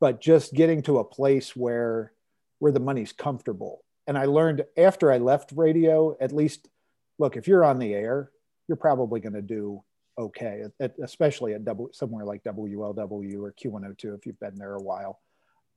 but 0.00 0.20
just 0.20 0.54
getting 0.54 0.82
to 0.82 0.98
a 0.98 1.04
place 1.04 1.54
where 1.54 2.12
where 2.58 2.72
the 2.72 2.80
money's 2.80 3.12
comfortable. 3.12 3.84
And 4.06 4.18
I 4.18 4.26
learned 4.26 4.64
after 4.76 5.10
I 5.10 5.18
left 5.18 5.52
radio, 5.54 6.16
at 6.20 6.32
least, 6.32 6.68
look, 7.18 7.36
if 7.36 7.48
you're 7.48 7.64
on 7.64 7.78
the 7.78 7.94
air, 7.94 8.30
you're 8.68 8.76
probably 8.76 9.20
going 9.20 9.34
to 9.34 9.42
do 9.42 9.82
okay, 10.18 10.64
especially 11.02 11.54
at 11.54 11.64
w, 11.64 11.88
somewhere 11.92 12.24
like 12.24 12.44
WLW 12.44 13.42
or 13.42 13.52
Q102 13.52 14.16
if 14.16 14.26
you've 14.26 14.40
been 14.40 14.56
there 14.56 14.74
a 14.74 14.82
while. 14.82 15.20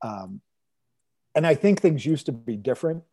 Um, 0.02 0.42
and 1.36 1.46
I 1.46 1.56
think 1.56 1.82
things 1.82 2.06
used 2.06 2.26
to 2.28 2.32
be 2.32 2.56
different. 2.56 3.04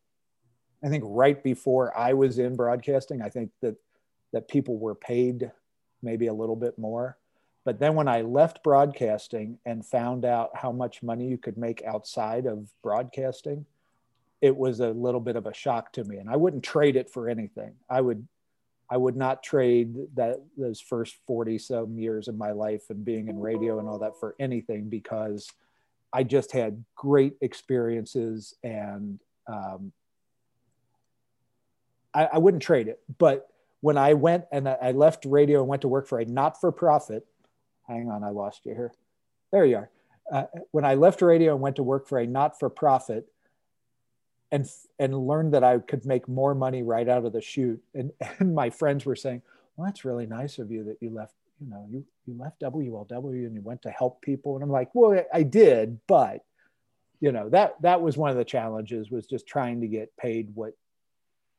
I 0.85 0.89
think 0.89 1.05
right 1.07 1.43
before 1.43 1.97
I 1.97 2.13
was 2.13 2.39
in 2.39 2.57
broadcasting, 2.57 3.23
I 3.23 3.29
think 3.29 3.51
that 3.63 3.77
that 4.33 4.49
people 4.49 4.79
were 4.79 4.95
paid 4.95 5.51
maybe 6.03 6.27
a 6.27 6.35
little 6.35 6.57
bit 6.57 6.79
more. 6.79 7.17
But 7.65 7.79
then 7.79 7.95
when 7.95 8.09
I 8.09 8.21
left 8.21 8.63
broadcasting 8.63 9.59
and 9.65 9.87
found 9.87 10.25
out 10.25 10.51
how 10.55 10.73
much 10.73 11.03
money 11.03 11.27
you 11.27 11.39
could 11.39 11.57
make 11.57 11.83
outside 11.85 12.45
of 12.45 12.69
broadcasting, 12.83 13.65
it 14.43 14.55
was 14.55 14.81
a 14.81 14.91
little 14.91 15.21
bit 15.21 15.37
of 15.37 15.47
a 15.47 15.55
shock 15.55 15.93
to 15.93 16.05
me. 16.05 16.19
And 16.19 16.29
I 16.29 16.37
wouldn't 16.37 16.63
trade 16.63 16.97
it 16.97 17.09
for 17.09 17.29
anything. 17.29 17.75
I 17.89 18.03
would 18.03 18.27
I 18.91 18.97
would 18.97 19.17
not 19.17 19.43
trade 19.43 19.95
that 20.15 20.41
those 20.57 20.81
first 20.81 21.17
40 21.27 21.59
some 21.59 21.99
years 21.99 22.29
of 22.29 22.37
my 22.37 22.53
life 22.53 22.83
and 22.91 23.05
being 23.05 23.29
in 23.29 23.41
radio 23.41 23.79
and 23.79 23.89
all 23.89 23.99
that 24.01 24.21
for 24.21 24.35
anything 24.39 24.89
because 24.89 25.51
I 26.13 26.23
just 26.23 26.53
had 26.53 26.85
great 26.95 27.35
experiences 27.41 28.55
and 28.63 29.19
um, 29.47 29.93
I, 32.13 32.27
I 32.35 32.39
wouldn't 32.39 32.63
trade 32.63 32.89
it. 32.89 33.01
But 33.19 33.49
when 33.81 33.99
I 33.99 34.15
went 34.15 34.45
and 34.53 34.69
I 34.69 34.93
left 34.93 35.25
radio 35.25 35.61
and 35.61 35.69
went 35.69 35.83
to 35.83 35.89
work 35.89 36.07
for 36.07 36.19
a 36.19 36.25
not 36.25 36.61
for 36.61 36.71
profit, 36.71 37.27
hang 37.89 38.11
on, 38.11 38.23
I 38.23 38.31
lost 38.31 38.65
you 38.65 38.75
here. 38.75 38.93
There 39.51 39.65
you 39.65 39.77
are. 39.77 39.91
Uh, 40.33 40.45
when 40.71 40.85
I 40.85 40.95
left 40.95 41.21
radio 41.21 41.53
and 41.53 41.61
went 41.61 41.77
to 41.77 41.83
work 41.83 42.09
for 42.09 42.19
a 42.19 42.27
not 42.27 42.59
for 42.59 42.71
profit, 42.71 43.27
and 44.53 44.69
and 44.99 45.27
learned 45.27 45.55
that 45.55 45.65
I 45.65 45.79
could 45.79 46.05
make 46.05 46.29
more 46.29 46.55
money 46.55 46.83
right 46.83 47.09
out 47.09 47.25
of 47.25 47.33
the 47.33 47.41
chute, 47.41 47.83
and, 47.95 48.13
and 48.39 48.55
my 48.55 48.71
friends 48.71 49.05
were 49.05 49.17
saying, 49.17 49.43
"Well, 49.77 49.87
that's 49.87 50.05
really 50.05 50.27
nice 50.27 50.59
of 50.59 50.71
you 50.71 50.85
that 50.85 50.99
you 51.01 51.11
left. 51.11 51.35
You 51.61 51.71
know, 51.71 51.87
you 51.91 52.05
you 52.27 52.37
left 52.39 52.61
WLW 52.61 53.47
and 53.47 53.55
you 53.55 53.63
went 53.63 53.83
to 53.83 53.91
help 53.91 54.23
people." 54.23 54.55
And 54.55 54.63
I'm 54.63 54.71
like, 54.71 54.91
"Well, 54.95 55.25
I 55.33 55.43
did, 55.43 55.99
but." 56.07 56.45
you 57.21 57.31
know 57.31 57.49
that 57.49 57.81
that 57.81 58.03
was 58.03 58.17
one 58.17 58.31
of 58.31 58.37
the 58.37 58.45
challenges 58.45 59.09
was 59.09 59.25
just 59.25 59.47
trying 59.47 59.81
to 59.81 59.87
get 59.87 60.15
paid 60.17 60.51
what 60.53 60.75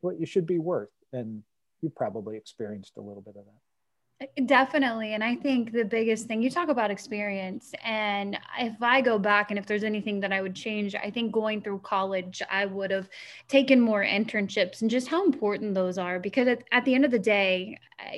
what 0.01 0.19
you 0.19 0.25
should 0.25 0.45
be 0.45 0.59
worth 0.59 0.89
and 1.13 1.41
you 1.81 1.89
probably 1.89 2.37
experienced 2.37 2.97
a 2.97 3.01
little 3.01 3.21
bit 3.21 3.35
of 3.37 3.45
that. 3.45 3.64
Definitely. 4.45 5.13
And 5.13 5.22
I 5.22 5.36
think 5.36 5.74
the 5.74 5.84
biggest 5.84 6.25
thing 6.25 6.41
you 6.41 6.50
talk 6.50 6.69
about 6.69 6.89
experience. 6.89 7.74
And 7.84 8.39
if 8.57 8.81
I 8.81 9.01
go 9.01 9.19
back 9.19 9.50
and 9.50 9.60
if 9.60 9.65
there's 9.65 9.84
anything 9.84 10.22
that 10.22 10.31
I 10.31 10.41
would 10.41 10.55
change, 10.55 10.95
I 10.95 11.12
think 11.12 11.34
going 11.34 11.62
through 11.62 11.79
college, 11.79 12.41
I 12.50 12.65
would 12.65 12.91
have 12.91 13.10
taken 13.50 13.81
more 13.81 14.05
internships 14.05 14.81
and 14.81 14.89
just 14.89 15.10
how 15.10 15.25
important 15.25 15.74
those 15.74 15.98
are. 15.98 16.17
Because 16.17 16.48
at, 16.48 16.63
at 16.72 16.86
the 16.86 16.95
end 16.95 17.03
of 17.03 17.12
the 17.12 17.19
day, 17.19 17.77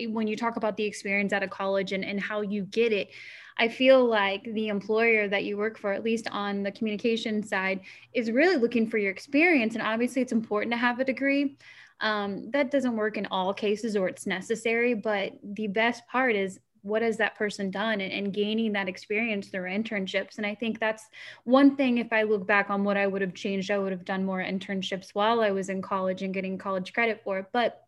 when 0.10 0.28
you 0.28 0.36
talk 0.38 0.56
about 0.56 0.78
the 0.78 0.84
experience 0.86 1.34
out 1.34 1.42
of 1.42 1.50
college 1.50 1.92
and, 1.94 2.06
and 2.06 2.20
how 2.22 2.42
you 2.42 2.62
get 2.64 2.94
it, 2.94 3.10
I 3.58 3.68
feel 3.68 4.06
like 4.06 4.44
the 4.44 4.68
employer 4.68 5.28
that 5.28 5.46
you 5.46 5.58
work 5.58 5.80
for, 5.80 5.94
at 5.94 6.04
least 6.04 6.28
on 6.30 6.62
the 6.62 6.72
communication 6.72 7.42
side, 7.42 7.80
is 8.14 8.30
really 8.30 8.58
looking 8.58 8.88
for 8.88 9.00
your 9.00 9.12
experience. 9.12 9.74
And 9.74 9.82
obviously, 9.82 10.22
it's 10.22 10.32
important 10.32 10.72
to 10.74 10.78
have 10.78 11.00
a 11.00 11.04
degree. 11.06 11.58
Um, 12.00 12.52
that 12.52 12.70
doesn't 12.70 12.96
work 12.96 13.18
in 13.18 13.28
all 13.28 13.54
cases 13.54 13.96
or 13.96 14.08
it's 14.08 14.28
necessary, 14.28 14.94
but 14.94 15.34
the 15.44 15.68
best 15.68 16.08
part 16.08 16.36
is 16.36 16.60
what 16.82 17.02
has 17.02 17.18
that 17.18 17.36
person 17.36 17.70
done 17.72 18.02
and, 18.02 18.14
and, 18.14 18.34
gaining 18.34 18.72
that 18.74 18.88
experience 18.88 19.48
through 19.48 19.70
internships. 19.70 20.38
And 20.38 20.46
i 20.46 20.56
think 20.56 20.80
that's 20.80 21.04
one 21.44 21.76
thing 21.76 21.98
if 21.98 22.14
i 22.14 22.24
look 22.24 22.48
back 22.48 22.70
on 22.70 22.84
what 22.84 22.98
i 22.98 23.08
would 23.08 23.22
have 23.22 23.34
changed 23.34 23.72
i 23.72 23.78
would 23.78 23.92
have 23.92 24.06
done 24.06 24.24
more 24.24 24.40
internships 24.40 25.10
while 25.14 25.42
i 25.42 25.52
was 25.52 25.70
in 25.70 25.82
college 25.82 26.22
and 26.22 26.34
getting 26.34 26.58
college 26.58 26.94
credit 26.94 27.22
for 27.24 27.40
it. 27.40 27.48
But 27.52 27.84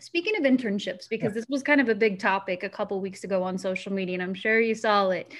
speaking 0.00 0.36
of 0.36 0.42
internships 0.42 1.08
because 1.08 1.32
this 1.32 1.46
was 1.48 1.62
kind 1.62 1.80
of 1.80 1.88
a 1.88 1.94
big 1.94 2.18
topic 2.18 2.62
a 2.62 2.68
couple 2.68 3.00
weeks 3.00 3.24
ago 3.24 3.42
on 3.42 3.56
social 3.56 3.92
media 3.92 4.14
and 4.14 4.22
i'm 4.22 4.34
sure 4.34 4.60
you 4.60 4.74
saw 4.74 5.08
it 5.10 5.32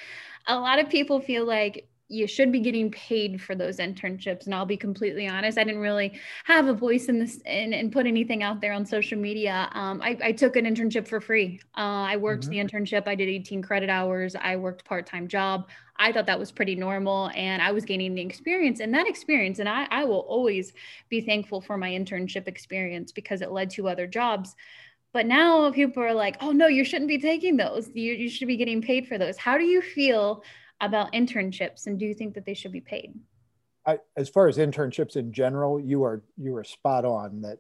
a 0.47 0.59
lot 0.59 0.79
of 0.79 0.89
people 0.89 1.21
feel 1.21 1.45
like 1.45 1.89
you 2.09 2.27
should 2.27 2.53
be 2.53 2.61
getting 2.61 2.91
paid 2.91 3.41
for 3.41 3.55
those 3.55 3.79
internships. 3.79 4.45
And 4.45 4.55
I'll 4.55 4.67
be 4.67 4.77
completely 4.77 5.27
honest, 5.27 5.57
I 5.57 5.65
didn't 5.65 5.81
really 5.81 6.21
have 6.45 6.67
a 6.67 6.75
voice 6.75 7.07
in 7.07 7.19
this 7.19 7.41
and, 7.47 7.73
and 7.73 7.91
put 7.91 8.07
anything 8.07 8.43
out 8.43 8.61
there 8.61 8.73
on 8.73 8.85
social 8.85 9.19
media. 9.19 9.71
Um, 9.73 10.03
I, 10.03 10.19
I, 10.23 10.33
took 10.33 10.57
an 10.57 10.67
internship 10.67 11.09
for 11.09 11.21
free. 11.21 11.61
Uh, 11.77 12.05
I 12.07 12.17
worked 12.17 12.45
mm-hmm. 12.45 12.51
the 12.51 12.59
internship, 12.59 13.09
I 13.09 13.15
did 13.15 13.29
18 13.29 13.63
credit 13.63 13.89
hours, 13.89 14.37
I 14.39 14.57
worked 14.57 14.85
part 14.85 15.07
time 15.07 15.29
job. 15.29 15.69
I 15.97 16.13
thought 16.13 16.27
that 16.27 16.39
was 16.39 16.51
pretty 16.51 16.75
normal 16.75 17.31
and 17.37 17.63
I 17.63 17.73
was 17.73 17.85
gaining 17.85 18.15
the 18.15 18.23
experience 18.23 18.81
and 18.81 18.93
that 18.95 19.07
experience. 19.07 19.59
And 19.61 19.69
I, 19.69 19.87
I 19.91 20.05
will 20.05 20.27
always 20.29 20.73
be 21.09 21.21
thankful 21.21 21.61
for 21.61 21.79
my 21.79 21.91
internship 21.91 22.49
experience 22.49 23.13
because 23.13 23.41
it 23.43 23.53
led 23.53 23.71
to 23.71 23.89
other 23.89 24.07
jobs. 24.07 24.57
But 25.13 25.27
now 25.27 25.71
people 25.71 26.03
are 26.03 26.13
like, 26.13 26.37
oh 26.41 26.51
no, 26.51 26.67
you 26.67 26.85
shouldn't 26.85 27.09
be 27.09 27.19
taking 27.19 27.57
those. 27.57 27.89
You, 27.95 28.13
you 28.13 28.29
should 28.29 28.49
be 28.49 28.57
getting 28.57 28.83
paid 28.83 29.07
for 29.07 29.17
those. 29.17 29.39
How 29.39 29.57
do 29.57 29.65
you 29.65 29.81
feel 29.81 30.43
about 30.81 31.13
internships 31.13 31.87
and 31.87 31.99
do 31.99 32.07
you 32.07 32.15
think 32.15 32.35
that 32.35 32.45
they 32.45 32.55
should 32.55 32.73
be 32.73 32.81
paid? 32.81 33.15
I, 33.87 33.99
as 34.17 34.29
far 34.29 34.49
as 34.49 34.57
internships 34.57 35.17
in 35.17 35.33
general, 35.33 35.79
you 35.79 36.05
are 36.05 36.23
you 36.39 36.57
are 36.57 36.65
spot 36.65 37.05
on 37.05 37.43
that 37.43 37.59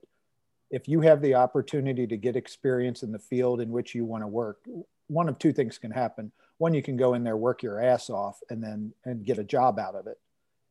if 0.70 0.88
you 0.88 1.00
have 1.02 1.20
the 1.20 1.34
opportunity 1.34 2.06
to 2.06 2.16
get 2.16 2.36
experience 2.36 3.02
in 3.02 3.12
the 3.12 3.18
field 3.18 3.60
in 3.60 3.70
which 3.70 3.94
you 3.94 4.04
want 4.04 4.22
to 4.22 4.28
work, 4.28 4.66
one 5.08 5.28
of 5.28 5.38
two 5.38 5.52
things 5.52 5.78
can 5.78 5.90
happen. 5.90 6.32
One, 6.58 6.74
you 6.74 6.82
can 6.82 6.96
go 6.96 7.14
in 7.14 7.24
there, 7.24 7.36
work 7.36 7.62
your 7.62 7.80
ass 7.80 8.08
off, 8.08 8.40
and 8.48 8.62
then 8.62 8.92
and 9.04 9.24
get 9.24 9.38
a 9.38 9.44
job 9.44 9.78
out 9.78 9.94
of 9.94 10.06
it. 10.06 10.18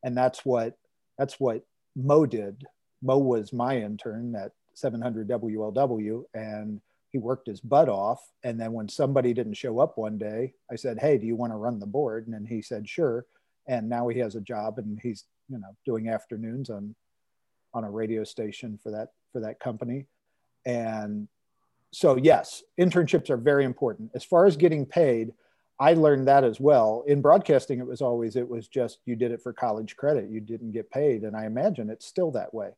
And 0.04 0.18
that's 0.18 0.44
what 0.44 0.78
that's 1.18 1.40
what 1.40 1.66
Mo 1.96 2.26
did. 2.26 2.66
Mo 3.02 3.18
was 3.18 3.54
my 3.54 3.78
intern 3.78 4.36
at 4.36 4.54
700 4.74 5.28
WLW 5.28 6.24
and 6.34 6.82
he 7.13 7.20
worked 7.20 7.48
his 7.48 7.62
butt 7.62 7.88
off. 7.88 8.20
And 8.43 8.60
then 8.60 8.74
when 8.74 8.89
somebody 8.89 9.34
didn't 9.34 9.53
show 9.53 9.79
up 9.79 9.98
one 9.98 10.17
day, 10.17 10.53
I 10.70 10.75
said, 10.75 11.00
Hey, 11.00 11.17
do 11.17 11.27
you 11.27 11.36
want 11.36 11.53
to 11.53 11.58
run 11.58 11.79
the 11.79 11.86
board? 11.86 12.27
And 12.27 12.46
he 12.46 12.62
said, 12.62 12.89
Sure. 12.89 13.25
And 13.67 13.88
now 13.88 14.10
he 14.10 14.20
has 14.20 14.36
a 14.36 14.41
job 14.41 14.79
and 14.79 15.00
he's, 15.01 15.25
you 15.48 15.60
know, 15.60 15.77
doing 15.86 16.10
afternoons 16.10 16.70
on 16.70 16.93
on 17.74 17.84
a 17.84 17.89
radio 17.89 18.24
station 18.24 18.77
for 18.82 18.91
that 18.91 19.10
for 19.32 19.39
that 19.41 19.60
company. 19.60 20.08
And 20.65 21.27
so 21.91 22.17
yes, 22.17 22.63
internships 22.79 23.29
are 23.29 23.38
very 23.38 23.63
important. 23.63 24.12
As 24.15 24.24
far 24.24 24.48
as 24.48 24.58
getting 24.58 24.86
paid, 24.86 25.34
I 25.79 25.93
learned 25.93 26.27
that 26.27 26.43
as 26.43 26.60
well. 26.60 27.03
In 27.05 27.22
broadcasting, 27.22 27.79
it 27.79 27.88
was 27.88 28.01
always 28.01 28.36
it 28.36 28.50
was 28.50 28.67
just 28.67 29.00
you 29.05 29.15
did 29.15 29.32
it 29.32 29.41
for 29.41 29.53
college 29.53 29.96
credit, 29.96 30.32
you 30.32 30.39
didn't 30.39 30.72
get 30.72 30.89
paid, 30.89 31.24
and 31.24 31.36
I 31.38 31.46
imagine 31.46 31.91
it's 31.91 32.08
still 32.08 32.32
that 32.32 32.53
way. 32.53 32.72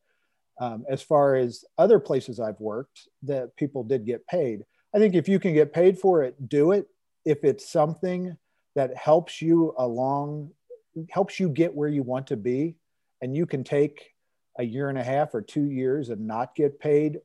Um, 0.59 0.85
as 0.89 1.01
far 1.01 1.35
as 1.35 1.65
other 1.77 1.99
places 1.99 2.39
I've 2.39 2.59
worked, 2.59 3.07
that 3.23 3.55
people 3.57 3.83
did 3.83 4.05
get 4.05 4.25
paid. 4.27 4.63
I 4.93 4.99
think 4.99 5.15
if 5.15 5.27
you 5.27 5.39
can 5.39 5.53
get 5.53 5.73
paid 5.73 5.99
for 5.99 6.23
it, 6.23 6.47
do 6.47 6.71
it. 6.71 6.87
If 7.25 7.43
it's 7.43 7.69
something 7.69 8.37
that 8.75 8.95
helps 8.95 9.41
you 9.41 9.73
along, 9.77 10.51
helps 11.09 11.39
you 11.39 11.49
get 11.49 11.75
where 11.75 11.89
you 11.89 12.03
want 12.03 12.27
to 12.27 12.37
be, 12.37 12.77
and 13.21 13.35
you 13.35 13.45
can 13.45 13.63
take 13.63 14.13
a 14.57 14.63
year 14.63 14.89
and 14.89 14.97
a 14.97 15.03
half 15.03 15.33
or 15.33 15.41
two 15.41 15.65
years 15.65 16.09
and 16.09 16.25
not 16.25 16.55
get 16.55 16.79
paid 16.79 17.19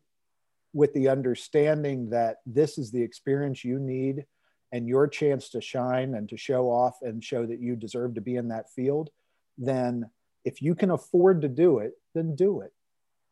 with 0.73 0.93
the 0.95 1.09
understanding 1.09 2.11
that 2.11 2.39
this 2.47 2.79
is 2.79 2.91
the 2.91 3.03
experience 3.03 3.65
you 3.65 3.79
need 3.79 4.25
and 4.73 4.87
your 4.87 5.09
chance 5.09 5.49
to 5.51 5.61
shine 5.61 6.15
and 6.15 6.29
to 6.29 6.37
show 6.37 6.71
off 6.71 6.99
and 7.03 7.25
show 7.25 7.45
that 7.45 7.61
you 7.61 7.75
deserve 7.75 8.15
to 8.15 8.21
be 8.21 8.37
in 8.37 8.49
that 8.49 8.71
field, 8.71 9.11
then 9.59 10.09
if 10.45 10.63
you 10.63 10.75
can 10.75 10.91
afford 10.91 11.43
to 11.43 11.49
do 11.49 11.79
it, 11.79 11.93
then 12.15 12.37
do 12.37 12.61
it. 12.61 12.73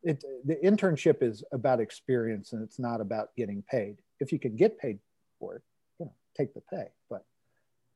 It 0.03 0.23
the 0.45 0.55
internship 0.55 1.21
is 1.21 1.43
about 1.51 1.79
experience 1.79 2.53
and 2.53 2.63
it's 2.63 2.79
not 2.79 3.01
about 3.01 3.35
getting 3.35 3.63
paid. 3.69 3.97
If 4.19 4.31
you 4.31 4.39
can 4.39 4.55
get 4.55 4.79
paid 4.79 4.99
for 5.39 5.55
it, 5.55 5.61
you 5.99 6.05
know, 6.05 6.13
take 6.37 6.53
the 6.53 6.61
pay. 6.61 6.87
But 7.09 7.23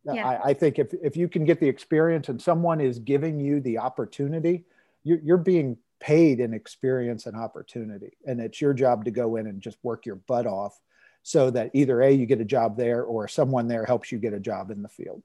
yeah. 0.06 0.28
I, 0.28 0.50
I 0.50 0.54
think 0.54 0.80
if, 0.80 0.94
if 0.94 1.16
you 1.16 1.28
can 1.28 1.46
get 1.46 1.60
the 1.60 1.68
experience 1.68 2.30
and 2.30 2.42
someone 2.42 2.82
is 2.82 3.00
giving 3.00 3.40
you 3.40 3.62
the 3.62 3.78
opportunity, 3.78 4.66
you're, 5.04 5.20
you're 5.20 5.38
being 5.38 5.78
paid 6.00 6.40
in 6.40 6.54
experience 6.54 7.26
and 7.26 7.38
opportunity. 7.38 8.18
And 8.26 8.42
it's 8.42 8.60
your 8.60 8.74
job 8.74 9.06
to 9.06 9.12
go 9.12 9.38
in 9.38 9.48
and 9.48 9.62
just 9.62 9.78
work 9.84 10.06
your 10.06 10.16
butt 10.16 10.46
off 10.46 10.78
so 11.24 11.50
that 11.52 11.72
either 11.74 12.02
A, 12.02 12.12
you 12.12 12.26
get 12.26 12.42
a 12.42 12.46
job 12.46 12.76
there 12.76 13.04
or 13.04 13.30
someone 13.30 13.70
there 13.70 13.86
helps 13.86 14.12
you 14.12 14.18
get 14.18 14.34
a 14.34 14.40
job 14.40 14.72
in 14.72 14.82
the 14.82 14.90
field. 14.90 15.24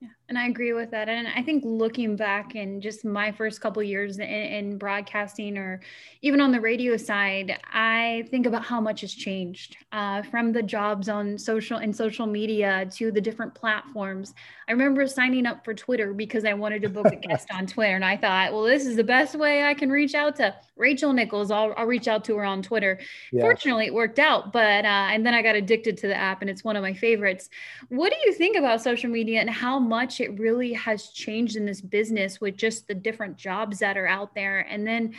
Yeah, 0.00 0.08
and 0.28 0.38
I 0.38 0.46
agree 0.48 0.72
with 0.72 0.90
that. 0.90 1.08
And 1.08 1.28
I 1.28 1.42
think 1.42 1.62
looking 1.66 2.16
back 2.16 2.54
in 2.54 2.80
just 2.80 3.04
my 3.04 3.30
first 3.30 3.60
couple 3.60 3.82
years 3.82 4.18
in, 4.18 4.24
in, 4.24 4.78
broadcasting 4.78 5.56
or 5.56 5.80
even 6.22 6.40
on 6.40 6.50
the 6.50 6.60
radio 6.60 6.96
side, 6.96 7.58
I 7.72 8.26
think 8.30 8.46
about 8.46 8.64
how 8.64 8.80
much 8.80 9.02
has 9.02 9.14
changed 9.14 9.76
uh, 9.92 10.22
from 10.22 10.52
the 10.52 10.62
jobs 10.62 11.08
on 11.08 11.38
social 11.38 11.78
and 11.78 11.94
social 11.94 12.26
media 12.26 12.86
to 12.94 13.12
the 13.12 13.20
different 13.20 13.54
platforms. 13.54 14.34
I 14.66 14.72
remember 14.72 15.06
signing 15.06 15.44
up 15.44 15.64
for 15.64 15.74
Twitter 15.74 16.14
because 16.14 16.46
I 16.46 16.54
wanted 16.54 16.82
to 16.82 16.88
book 16.88 17.06
a 17.06 17.16
guest 17.16 17.48
on 17.52 17.66
Twitter, 17.74 17.94
and 17.94 18.04
I 18.04 18.16
thought, 18.16 18.52
well, 18.52 18.62
this 18.62 18.86
is 18.86 18.96
the 18.96 19.04
best 19.04 19.34
way 19.34 19.64
I 19.64 19.74
can 19.74 19.90
reach 19.90 20.14
out 20.14 20.36
to 20.36 20.54
Rachel 20.76 21.12
Nichols. 21.12 21.50
I'll, 21.50 21.74
I'll 21.76 21.86
reach 21.86 22.08
out 22.08 22.24
to 22.24 22.36
her 22.36 22.44
on 22.44 22.62
Twitter. 22.62 22.98
Yeah. 23.30 23.42
Fortunately, 23.42 23.86
it 23.86 23.94
worked 23.94 24.18
out, 24.18 24.52
but 24.52 24.84
uh, 24.84 25.08
and 25.12 25.24
then 25.24 25.34
I 25.34 25.42
got 25.42 25.54
addicted 25.54 25.98
to 25.98 26.08
the 26.08 26.16
app, 26.16 26.40
and 26.40 26.48
it's 26.48 26.64
one 26.64 26.76
of 26.76 26.82
my 26.82 26.94
favorites. 26.94 27.50
What 27.88 28.10
do 28.10 28.16
you 28.24 28.32
think 28.32 28.56
about 28.56 28.80
social 28.80 29.10
media 29.10 29.40
and 29.40 29.50
how 29.50 29.78
much 29.84 30.20
it 30.20 30.38
really 30.38 30.72
has 30.72 31.08
changed 31.10 31.56
in 31.56 31.66
this 31.66 31.80
business 31.80 32.40
with 32.40 32.56
just 32.56 32.88
the 32.88 32.94
different 32.94 33.36
jobs 33.36 33.78
that 33.78 33.96
are 33.96 34.06
out 34.06 34.34
there. 34.34 34.60
And 34.60 34.86
then 34.86 35.14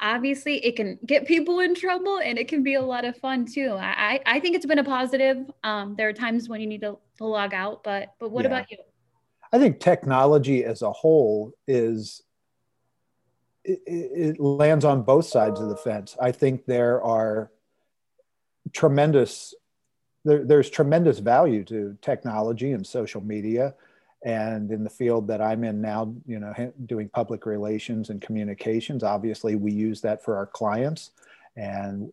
obviously 0.00 0.64
it 0.64 0.76
can 0.76 0.98
get 1.06 1.26
people 1.26 1.60
in 1.60 1.74
trouble 1.74 2.20
and 2.22 2.38
it 2.38 2.48
can 2.48 2.62
be 2.62 2.74
a 2.74 2.82
lot 2.82 3.04
of 3.04 3.16
fun 3.16 3.46
too. 3.46 3.76
I, 3.78 4.20
I 4.26 4.40
think 4.40 4.56
it's 4.56 4.66
been 4.66 4.78
a 4.78 4.84
positive. 4.84 5.50
Um, 5.62 5.94
there 5.96 6.08
are 6.08 6.12
times 6.12 6.48
when 6.48 6.60
you 6.60 6.66
need 6.66 6.80
to, 6.80 6.98
to 7.18 7.24
log 7.24 7.54
out, 7.54 7.84
but 7.84 8.14
but 8.18 8.30
what 8.30 8.44
yeah. 8.44 8.50
about 8.50 8.70
you? 8.70 8.78
I 9.52 9.58
think 9.58 9.80
technology 9.80 10.64
as 10.64 10.82
a 10.82 10.92
whole 10.92 11.52
is 11.66 12.22
it, 13.64 13.80
it 13.86 14.40
lands 14.40 14.84
on 14.84 15.02
both 15.02 15.26
sides 15.26 15.60
of 15.60 15.68
the 15.68 15.76
fence. 15.76 16.16
I 16.20 16.32
think 16.32 16.66
there 16.66 17.02
are 17.02 17.50
tremendous 18.72 19.54
there, 20.24 20.44
there's 20.44 20.70
tremendous 20.70 21.18
value 21.18 21.64
to 21.64 21.96
technology 22.02 22.72
and 22.72 22.86
social 22.86 23.20
media 23.22 23.74
and 24.24 24.70
in 24.70 24.84
the 24.84 24.90
field 24.90 25.26
that 25.26 25.40
i'm 25.40 25.64
in 25.64 25.80
now 25.80 26.14
you 26.26 26.38
know 26.38 26.52
doing 26.86 27.08
public 27.08 27.46
relations 27.46 28.10
and 28.10 28.20
communications 28.20 29.02
obviously 29.02 29.54
we 29.54 29.72
use 29.72 30.00
that 30.00 30.22
for 30.22 30.36
our 30.36 30.46
clients 30.46 31.10
and 31.56 32.10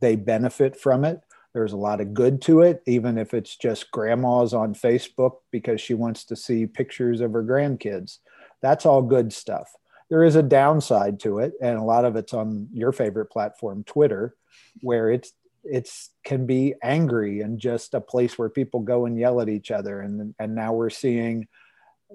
they 0.00 0.16
benefit 0.16 0.76
from 0.78 1.04
it. 1.04 1.20
There's 1.54 1.72
a 1.72 1.78
lot 1.78 2.00
of 2.00 2.14
good 2.14 2.40
to 2.42 2.62
it 2.62 2.82
even 2.86 3.18
if 3.18 3.34
it's 3.34 3.56
just 3.56 3.90
grandma's 3.90 4.54
on 4.54 4.74
facebook 4.74 5.36
because 5.50 5.80
she 5.80 5.94
wants 5.94 6.24
to 6.24 6.36
see 6.36 6.66
pictures 6.66 7.20
of 7.20 7.32
her 7.32 7.44
grandkids. 7.44 8.18
That's 8.62 8.86
all 8.86 9.02
good 9.02 9.32
stuff. 9.32 9.70
There 10.08 10.24
is 10.24 10.36
a 10.36 10.42
downside 10.42 11.20
to 11.20 11.38
it 11.38 11.52
and 11.60 11.78
a 11.78 11.82
lot 11.82 12.04
of 12.04 12.16
it's 12.16 12.32
on 12.32 12.68
your 12.72 12.92
favorite 12.92 13.26
platform 13.26 13.84
twitter 13.84 14.34
where 14.80 15.10
it's 15.10 15.32
it's 15.64 16.10
can 16.24 16.46
be 16.46 16.74
angry 16.82 17.40
and 17.40 17.58
just 17.58 17.94
a 17.94 18.00
place 18.00 18.38
where 18.38 18.48
people 18.48 18.80
go 18.80 19.06
and 19.06 19.18
yell 19.18 19.40
at 19.40 19.48
each 19.48 19.70
other. 19.70 20.00
And 20.00 20.34
and 20.38 20.54
now 20.54 20.72
we're 20.72 20.90
seeing 20.90 21.46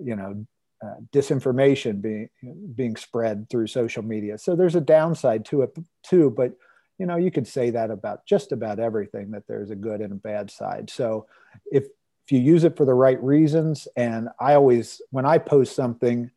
you 0.01 0.15
know 0.15 0.45
uh, 0.83 0.95
disinformation 1.11 2.01
being 2.01 2.29
being 2.75 2.95
spread 2.95 3.49
through 3.49 3.67
social 3.67 4.03
media. 4.03 4.37
So 4.37 4.55
there's 4.55 4.75
a 4.75 4.81
downside 4.81 5.45
to 5.45 5.63
it 5.63 5.75
too 6.03 6.29
but 6.29 6.53
you 6.99 7.05
know 7.05 7.15
you 7.15 7.31
could 7.31 7.47
say 7.47 7.69
that 7.71 7.91
about 7.91 8.25
just 8.25 8.51
about 8.51 8.79
everything 8.79 9.31
that 9.31 9.43
there's 9.47 9.71
a 9.71 9.75
good 9.75 10.01
and 10.01 10.13
a 10.13 10.15
bad 10.15 10.51
side. 10.51 10.89
So 10.89 11.27
if 11.71 11.85
if 12.27 12.33
you 12.33 12.39
use 12.39 12.65
it 12.65 12.75
for 12.75 12.83
the 12.83 12.93
right 12.93 13.21
reasons 13.23 13.87
and 13.95 14.27
i 14.39 14.53
always 14.53 15.01
when 15.11 15.25
i 15.25 15.37
post 15.37 15.75
something 15.75 16.29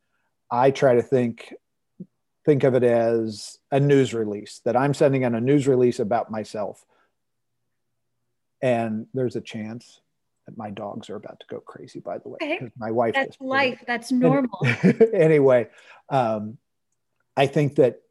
i 0.51 0.71
try 0.71 0.95
to 0.95 1.03
think 1.03 1.53
think 2.45 2.63
of 2.63 2.75
it 2.75 2.85
as 2.85 3.59
a 3.73 3.81
news 3.81 4.15
release 4.15 4.61
that 4.65 4.77
i'm 4.77 4.95
sending 4.95 5.25
out 5.25 5.35
a 5.35 5.41
news 5.41 5.67
release 5.67 5.99
about 5.99 6.31
myself 6.31 6.85
and 8.63 9.07
there's 9.15 9.37
a 9.37 9.41
chance 9.41 10.01
that 10.47 10.57
my 10.57 10.71
dogs 10.71 11.11
are 11.11 11.17
about 11.17 11.41
to 11.41 11.47
go 11.49 11.61
crazy 11.61 12.01
by 12.01 12.19
the 12.19 12.29
way 12.29 12.71
my 12.77 12.91
wife 12.91 13.15
that's 13.15 13.41
life. 13.41 13.83
That's 13.87 14.13
normal. 14.13 14.59
Anyway 15.15 15.69
um, 16.11 16.59
i 17.37 17.47
think 17.47 17.77
that 17.77 18.03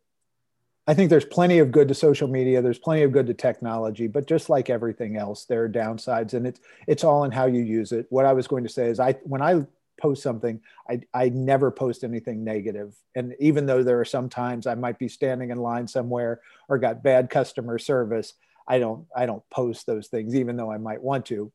i 0.88 0.94
think 0.94 1.10
there's 1.10 1.26
plenty 1.26 1.60
of 1.60 1.72
good 1.72 1.88
to 1.88 1.94
social 1.94 2.28
media 2.28 2.62
there's 2.62 2.80
plenty 2.80 3.04
of 3.04 3.12
good 3.12 3.28
to 3.28 3.34
technology 3.34 4.08
but 4.08 4.28
just 4.28 4.50
like 4.50 4.70
everything 4.70 5.18
else 5.18 5.46
there 5.46 5.64
are 5.64 5.70
downsides 5.70 6.34
and 6.34 6.48
it's 6.48 6.60
it's 6.88 7.04
all 7.04 7.26
in 7.26 7.32
how 7.32 7.46
you 7.46 7.62
use 7.62 7.92
it. 7.92 8.08
What 8.10 8.26
i 8.26 8.34
was 8.34 8.48
going 8.48 8.64
to 8.64 8.70
say 8.70 8.88
is 8.88 9.00
i 9.00 9.14
when 9.24 9.42
i 9.42 9.66
post 10.00 10.24
something 10.24 10.62
I, 10.90 11.02
I 11.14 11.28
never 11.30 11.72
post 11.72 12.06
anything 12.06 12.44
negative. 12.44 12.96
And 13.16 13.36
even 13.38 13.66
though 13.66 13.84
there 13.84 14.00
are 14.00 14.06
some 14.06 14.30
times 14.30 14.66
i 14.66 14.76
might 14.76 14.98
be 14.98 15.10
standing 15.10 15.52
in 15.52 15.58
line 15.58 15.88
somewhere 15.88 16.42
or 16.70 16.78
got 16.78 17.04
bad 17.04 17.30
customer 17.30 17.78
service 17.78 18.34
I 18.70 18.80
don't 18.80 19.08
I 19.16 19.26
don't 19.26 19.44
post 19.50 19.88
those 19.88 20.08
things 20.08 20.36
even 20.36 20.56
though 20.56 20.72
I 20.72 20.78
might 20.78 21.02
want 21.02 21.26
to 21.28 21.52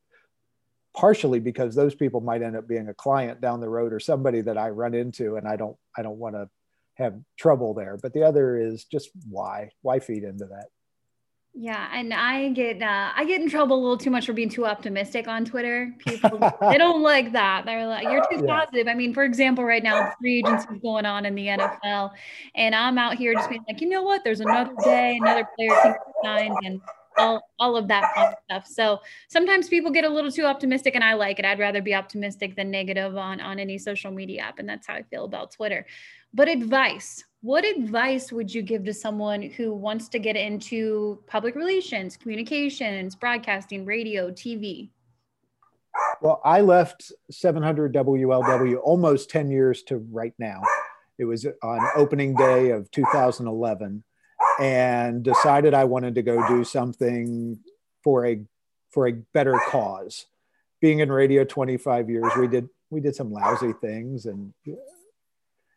partially 0.97 1.41
because 1.41 1.75
those 1.75 1.95
people 1.95 2.21
might 2.21 2.43
end 2.43 2.57
up 2.57 2.69
being 2.69 2.89
a 2.89 2.95
client 2.95 3.41
down 3.41 3.61
the 3.61 3.69
road 3.69 3.93
or 3.93 4.01
somebody 4.01 4.41
that 4.43 4.59
I 4.59 4.71
run 4.71 4.95
into 4.95 5.37
and 5.37 5.47
I 5.47 5.57
don't 5.57 5.77
I 5.97 6.03
don't 6.03 6.19
want 6.19 6.35
to 6.35 6.49
have 6.95 7.15
trouble 7.39 7.73
there 7.73 7.97
but 7.97 8.13
the 8.13 8.25
other 8.25 8.59
is 8.59 8.85
just 8.85 9.11
why 9.31 9.71
why 9.83 10.01
feed 10.01 10.25
into 10.25 10.47
that 10.47 10.67
yeah, 11.57 11.89
and 11.93 12.13
I 12.13 12.49
get 12.49 12.83
uh, 12.83 13.13
I 13.15 13.25
get 13.27 13.41
in 13.41 13.49
trouble 13.49 13.79
a 13.79 13.81
little 13.81 13.97
too 13.97 14.11
much 14.11 14.27
for 14.27 14.33
being 14.33 14.49
too 14.49 14.67
optimistic 14.67 15.29
on 15.29 15.45
Twitter. 15.45 15.95
People 16.01 16.41
they 16.61 16.77
don't 16.79 17.01
like 17.01 17.33
that. 17.33 17.65
They're 17.65 17.87
like, 17.87 18.03
"You're 18.03 18.27
too 18.29 18.39
yeah. 18.45 18.61
positive." 18.61 18.89
I 18.89 18.95
mean, 18.95 19.15
for 19.15 19.23
example, 19.23 19.63
right 19.63 19.83
now 19.83 20.13
free 20.21 20.39
agency 20.41 20.67
is 20.75 20.81
going 20.83 21.07
on 21.07 21.25
in 21.25 21.37
the 21.37 21.47
NFL, 21.47 22.11
and 22.57 22.75
I'm 22.75 22.99
out 22.99 23.15
here 23.15 23.35
just 23.35 23.49
being 23.49 23.65
like, 23.69 23.81
you 23.81 23.89
know 23.89 24.03
what? 24.03 24.25
There's 24.25 24.41
another 24.41 24.73
day, 24.83 25.17
another 25.21 25.47
player 25.57 25.71
can 25.81 25.95
sign, 26.25 26.57
and 26.65 26.81
all, 27.17 27.51
all 27.59 27.77
of 27.77 27.89
that 27.89 28.15
fun 28.15 28.35
stuff. 28.45 28.67
So 28.67 29.01
sometimes 29.29 29.69
people 29.69 29.91
get 29.91 30.05
a 30.05 30.09
little 30.09 30.31
too 30.31 30.45
optimistic 30.45 30.95
and 30.95 31.05
I 31.05 31.15
like 31.15 31.39
it. 31.39 31.45
I'd 31.45 31.59
rather 31.59 31.83
be 31.83 31.95
optimistic 31.95 32.57
than 32.57 32.71
negative 32.71 33.17
on, 33.17 33.41
on 33.41 33.59
any 33.59 33.79
social 33.79 34.11
media 34.11 34.43
app. 34.43 34.59
And 34.59 34.69
that's 34.69 34.87
how 34.87 34.95
I 34.95 35.03
feel 35.03 35.25
about 35.25 35.53
Twitter. 35.53 35.87
But 36.33 36.49
advice, 36.49 37.25
what 37.43 37.65
advice 37.65 38.33
would 38.33 38.53
you 38.53 38.63
give 38.63 38.85
to 38.85 38.95
someone 38.95 39.43
who 39.43 39.75
wants 39.75 40.09
to 40.09 40.19
get 40.19 40.37
into 40.37 41.21
public 41.27 41.55
relations, 41.55 42.17
communications, 42.17 43.15
broadcasting, 43.15 43.85
radio, 43.85 44.31
TV? 44.31 44.91
Well, 46.21 46.41
I 46.45 46.61
left 46.61 47.13
700 47.31 47.95
WLW 47.95 48.81
almost 48.83 49.31
10 49.31 49.51
years 49.51 49.83
to 49.85 49.99
right 50.11 50.35
now. 50.39 50.63
It 51.19 51.25
was 51.25 51.47
on 51.63 51.81
opening 51.95 52.35
day 52.35 52.71
of 52.71 52.91
2011 52.91 54.03
and 54.61 55.23
decided 55.23 55.75
I 55.75 55.85
wanted 55.85 56.15
to 56.17 56.23
go 56.23 56.47
do 56.49 56.65
something 56.65 57.59
for 58.03 58.27
a 58.27 58.41
for 58.91 59.09
a 59.09 59.13
better 59.13 59.59
cause. 59.69 60.27
Being 60.81 61.01
in 61.01 61.11
radio 61.11 61.45
25 61.45 62.11
years, 62.11 62.33
we 62.39 62.47
did 62.47 62.69
we 62.91 63.01
did 63.01 63.17
some 63.17 63.33
lousy 63.33 63.73
things 63.81 64.27
and 64.27 64.53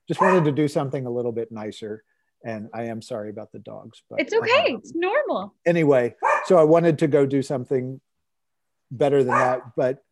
just 0.07 0.21
wanted 0.21 0.45
to 0.45 0.51
do 0.51 0.67
something 0.67 1.05
a 1.05 1.09
little 1.09 1.31
bit 1.31 1.51
nicer. 1.51 2.03
And 2.45 2.69
I 2.73 2.83
am 2.83 3.01
sorry 3.01 3.29
about 3.29 3.51
the 3.51 3.59
dogs, 3.59 4.03
but 4.09 4.21
it's 4.21 4.33
okay. 4.33 4.75
It's 4.77 4.93
normal. 4.93 5.55
Anyway, 5.65 6.15
so 6.45 6.57
I 6.57 6.63
wanted 6.63 6.99
to 6.99 7.07
go 7.07 7.25
do 7.25 7.41
something 7.41 7.99
better 8.91 9.23
than 9.23 9.33
that. 9.33 9.75
But 9.75 10.03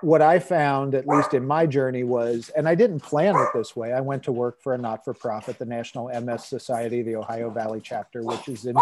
what 0.00 0.22
I 0.22 0.38
found, 0.38 0.94
at 0.94 1.06
least 1.06 1.34
in 1.34 1.46
my 1.46 1.66
journey, 1.66 2.04
was, 2.04 2.50
and 2.56 2.68
I 2.68 2.74
didn't 2.74 3.00
plan 3.00 3.36
it 3.36 3.48
this 3.54 3.74
way. 3.74 3.92
I 3.92 4.00
went 4.00 4.22
to 4.24 4.32
work 4.32 4.62
for 4.62 4.74
a 4.74 4.78
not 4.78 5.04
for 5.04 5.14
profit, 5.14 5.58
the 5.58 5.64
National 5.64 6.08
MS 6.08 6.44
Society, 6.44 7.02
the 7.02 7.16
Ohio 7.16 7.50
Valley 7.50 7.80
chapter, 7.82 8.22
which 8.22 8.48
is 8.48 8.66
in. 8.66 8.76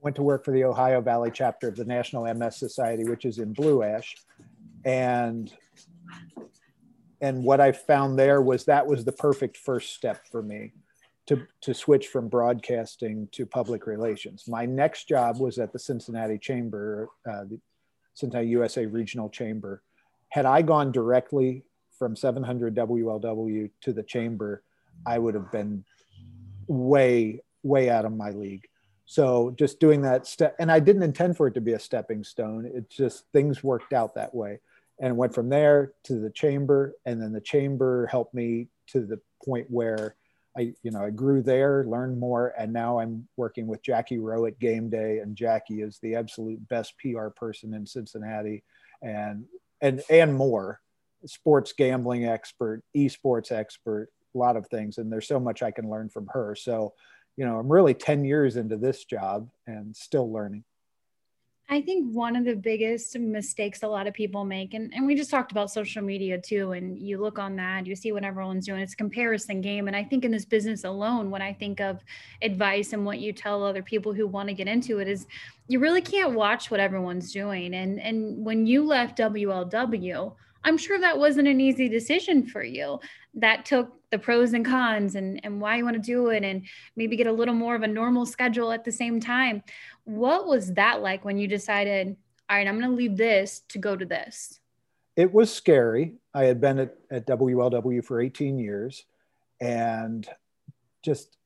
Went 0.00 0.16
to 0.16 0.22
work 0.22 0.44
for 0.44 0.52
the 0.52 0.62
Ohio 0.64 1.00
Valley 1.00 1.32
chapter 1.34 1.68
of 1.68 1.74
the 1.74 1.84
National 1.84 2.32
MS 2.32 2.56
Society, 2.56 3.04
which 3.04 3.24
is 3.24 3.38
in 3.38 3.52
Blue 3.52 3.82
Ash. 3.82 4.14
And 4.84 5.52
and 7.20 7.42
what 7.42 7.60
I 7.60 7.72
found 7.72 8.18
there 8.18 8.40
was 8.40 8.66
that 8.66 8.86
was 8.86 9.04
the 9.04 9.12
perfect 9.12 9.56
first 9.56 9.94
step 9.94 10.26
for 10.30 10.42
me 10.42 10.74
to, 11.26 11.46
to 11.60 11.74
switch 11.74 12.08
from 12.08 12.28
broadcasting 12.28 13.28
to 13.32 13.44
public 13.44 13.86
relations. 13.86 14.44
My 14.46 14.64
next 14.64 15.08
job 15.08 15.38
was 15.38 15.58
at 15.58 15.72
the 15.72 15.78
Cincinnati 15.78 16.38
Chamber, 16.38 17.08
uh, 17.28 17.44
the 17.44 17.58
Cincinnati 18.14 18.48
USA 18.48 18.86
Regional 18.86 19.28
Chamber. 19.28 19.82
Had 20.28 20.46
I 20.46 20.62
gone 20.62 20.92
directly 20.92 21.64
from 21.98 22.14
700 22.14 22.74
WLW 22.74 23.70
to 23.80 23.92
the 23.92 24.02
Chamber, 24.02 24.62
I 25.04 25.18
would 25.18 25.34
have 25.34 25.50
been 25.50 25.84
way, 26.68 27.42
way 27.62 27.90
out 27.90 28.04
of 28.04 28.16
my 28.16 28.30
league. 28.30 28.68
So 29.06 29.54
just 29.56 29.78
doing 29.80 30.02
that 30.02 30.26
step, 30.26 30.56
and 30.58 30.70
I 30.70 30.80
didn't 30.80 31.02
intend 31.02 31.36
for 31.36 31.46
it 31.46 31.54
to 31.54 31.60
be 31.60 31.72
a 31.72 31.78
stepping 31.78 32.24
stone. 32.24 32.66
It 32.66 32.90
just 32.90 33.24
things 33.32 33.62
worked 33.62 33.92
out 33.92 34.14
that 34.14 34.34
way, 34.34 34.60
and 35.00 35.16
went 35.16 35.34
from 35.34 35.48
there 35.48 35.92
to 36.04 36.18
the 36.18 36.30
chamber, 36.30 36.94
and 37.04 37.22
then 37.22 37.32
the 37.32 37.40
chamber 37.40 38.06
helped 38.08 38.34
me 38.34 38.68
to 38.88 39.06
the 39.06 39.20
point 39.44 39.66
where 39.70 40.16
I, 40.56 40.72
you 40.82 40.90
know, 40.90 41.02
I 41.02 41.10
grew 41.10 41.42
there, 41.42 41.84
learned 41.86 42.18
more, 42.18 42.54
and 42.58 42.72
now 42.72 42.98
I'm 42.98 43.28
working 43.36 43.66
with 43.66 43.82
Jackie 43.82 44.16
Reau 44.16 44.48
at 44.48 44.58
Game 44.58 44.88
Day, 44.88 45.18
and 45.18 45.36
Jackie 45.36 45.82
is 45.82 45.98
the 46.00 46.14
absolute 46.14 46.66
best 46.68 46.94
PR 46.98 47.28
person 47.28 47.74
in 47.74 47.86
Cincinnati, 47.86 48.64
and 49.02 49.44
and 49.80 50.02
and 50.08 50.34
more, 50.34 50.80
sports 51.26 51.72
gambling 51.72 52.24
expert, 52.24 52.82
esports 52.96 53.52
expert, 53.52 54.08
a 54.34 54.38
lot 54.38 54.56
of 54.56 54.66
things, 54.68 54.98
and 54.98 55.12
there's 55.12 55.28
so 55.28 55.40
much 55.40 55.62
I 55.62 55.70
can 55.70 55.90
learn 55.90 56.08
from 56.08 56.28
her. 56.32 56.54
So, 56.54 56.94
you 57.36 57.44
know, 57.44 57.58
I'm 57.58 57.70
really 57.70 57.94
10 57.94 58.24
years 58.24 58.56
into 58.56 58.76
this 58.76 59.04
job 59.04 59.48
and 59.66 59.94
still 59.94 60.32
learning. 60.32 60.64
I 61.68 61.80
think 61.80 62.14
one 62.14 62.36
of 62.36 62.44
the 62.44 62.54
biggest 62.54 63.18
mistakes 63.18 63.82
a 63.82 63.88
lot 63.88 64.06
of 64.06 64.14
people 64.14 64.44
make, 64.44 64.72
and, 64.74 64.92
and 64.94 65.04
we 65.04 65.16
just 65.16 65.30
talked 65.30 65.50
about 65.50 65.70
social 65.70 66.00
media 66.00 66.40
too, 66.40 66.72
and 66.72 66.96
you 66.96 67.18
look 67.18 67.40
on 67.40 67.56
that, 67.56 67.86
you 67.86 67.96
see 67.96 68.12
what 68.12 68.22
everyone's 68.22 68.66
doing, 68.66 68.80
it's 68.80 68.92
a 68.92 68.96
comparison 68.96 69.60
game. 69.60 69.88
And 69.88 69.96
I 69.96 70.04
think 70.04 70.24
in 70.24 70.30
this 70.30 70.44
business 70.44 70.84
alone, 70.84 71.28
when 71.28 71.42
I 71.42 71.52
think 71.52 71.80
of 71.80 72.04
advice 72.40 72.92
and 72.92 73.04
what 73.04 73.18
you 73.18 73.32
tell 73.32 73.64
other 73.64 73.82
people 73.82 74.12
who 74.12 74.28
want 74.28 74.48
to 74.48 74.54
get 74.54 74.68
into 74.68 75.00
it, 75.00 75.08
is 75.08 75.26
you 75.66 75.80
really 75.80 76.02
can't 76.02 76.34
watch 76.34 76.70
what 76.70 76.78
everyone's 76.78 77.32
doing. 77.32 77.74
And 77.74 78.00
and 78.00 78.44
when 78.44 78.64
you 78.66 78.84
left 78.84 79.18
WLW, 79.18 80.34
I'm 80.62 80.78
sure 80.78 81.00
that 81.00 81.18
wasn't 81.18 81.48
an 81.48 81.60
easy 81.60 81.88
decision 81.88 82.46
for 82.46 82.62
you. 82.62 83.00
That 83.34 83.64
took 83.64 83.92
the 84.16 84.22
pros 84.22 84.54
and 84.54 84.64
cons 84.64 85.14
and, 85.14 85.40
and 85.44 85.60
why 85.60 85.76
you 85.76 85.84
want 85.84 85.94
to 85.94 86.02
do 86.02 86.28
it 86.28 86.42
and 86.42 86.62
maybe 86.96 87.16
get 87.16 87.26
a 87.26 87.32
little 87.32 87.54
more 87.54 87.74
of 87.74 87.82
a 87.82 87.86
normal 87.86 88.24
schedule 88.24 88.72
at 88.72 88.82
the 88.82 88.92
same 88.92 89.20
time. 89.20 89.62
What 90.04 90.46
was 90.46 90.72
that 90.74 91.02
like 91.02 91.22
when 91.24 91.36
you 91.36 91.46
decided, 91.46 92.16
all 92.48 92.56
right, 92.56 92.66
I'm 92.66 92.78
going 92.78 92.90
to 92.90 92.96
leave 92.96 93.18
this 93.18 93.60
to 93.68 93.78
go 93.78 93.94
to 93.94 94.06
this? 94.06 94.58
It 95.16 95.32
was 95.32 95.52
scary. 95.52 96.14
I 96.32 96.44
had 96.44 96.60
been 96.60 96.78
at, 96.78 96.94
at 97.10 97.26
WLW 97.26 98.02
for 98.04 98.20
18 98.20 98.58
years 98.58 99.04
and 99.60 100.26
just 101.02 101.36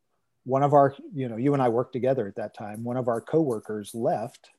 one 0.45 0.63
of 0.63 0.73
our, 0.73 0.95
you 1.13 1.29
know, 1.29 1.37
you 1.37 1.53
and 1.55 1.63
I 1.63 1.69
worked 1.69 1.93
together 1.93 2.29
at 2.29 2.37
that 2.37 2.55
time. 2.55 2.85
One 2.85 2.97
of 2.97 3.09
our 3.09 3.21
coworkers 3.21 3.95
left 3.95 4.51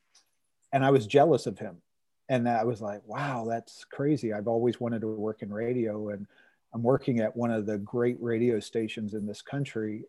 and 0.74 0.84
I 0.84 0.91
was 0.91 1.08
jealous 1.08 1.45
of 1.45 1.60
him. 1.60 1.78
And 2.28 2.47
I 2.47 2.63
was 2.63 2.82
like, 2.82 3.02
wow, 3.06 3.45
that's 3.47 3.86
crazy. 3.86 4.34
I've 4.34 4.47
always 4.47 4.80
wanted 4.80 5.02
to 5.02 5.08
work 5.08 5.41
in 5.41 5.52
radio 5.52 6.10
and 6.10 6.28
I'm 6.74 6.84
working 6.84 7.20
at 7.20 7.36
one 7.36 7.52
of 7.52 7.66
the 7.66 7.78
great 7.78 8.18
radio 8.20 8.60
stations 8.60 9.14
in 9.14 9.26
this 9.26 9.42
country 9.42 10.06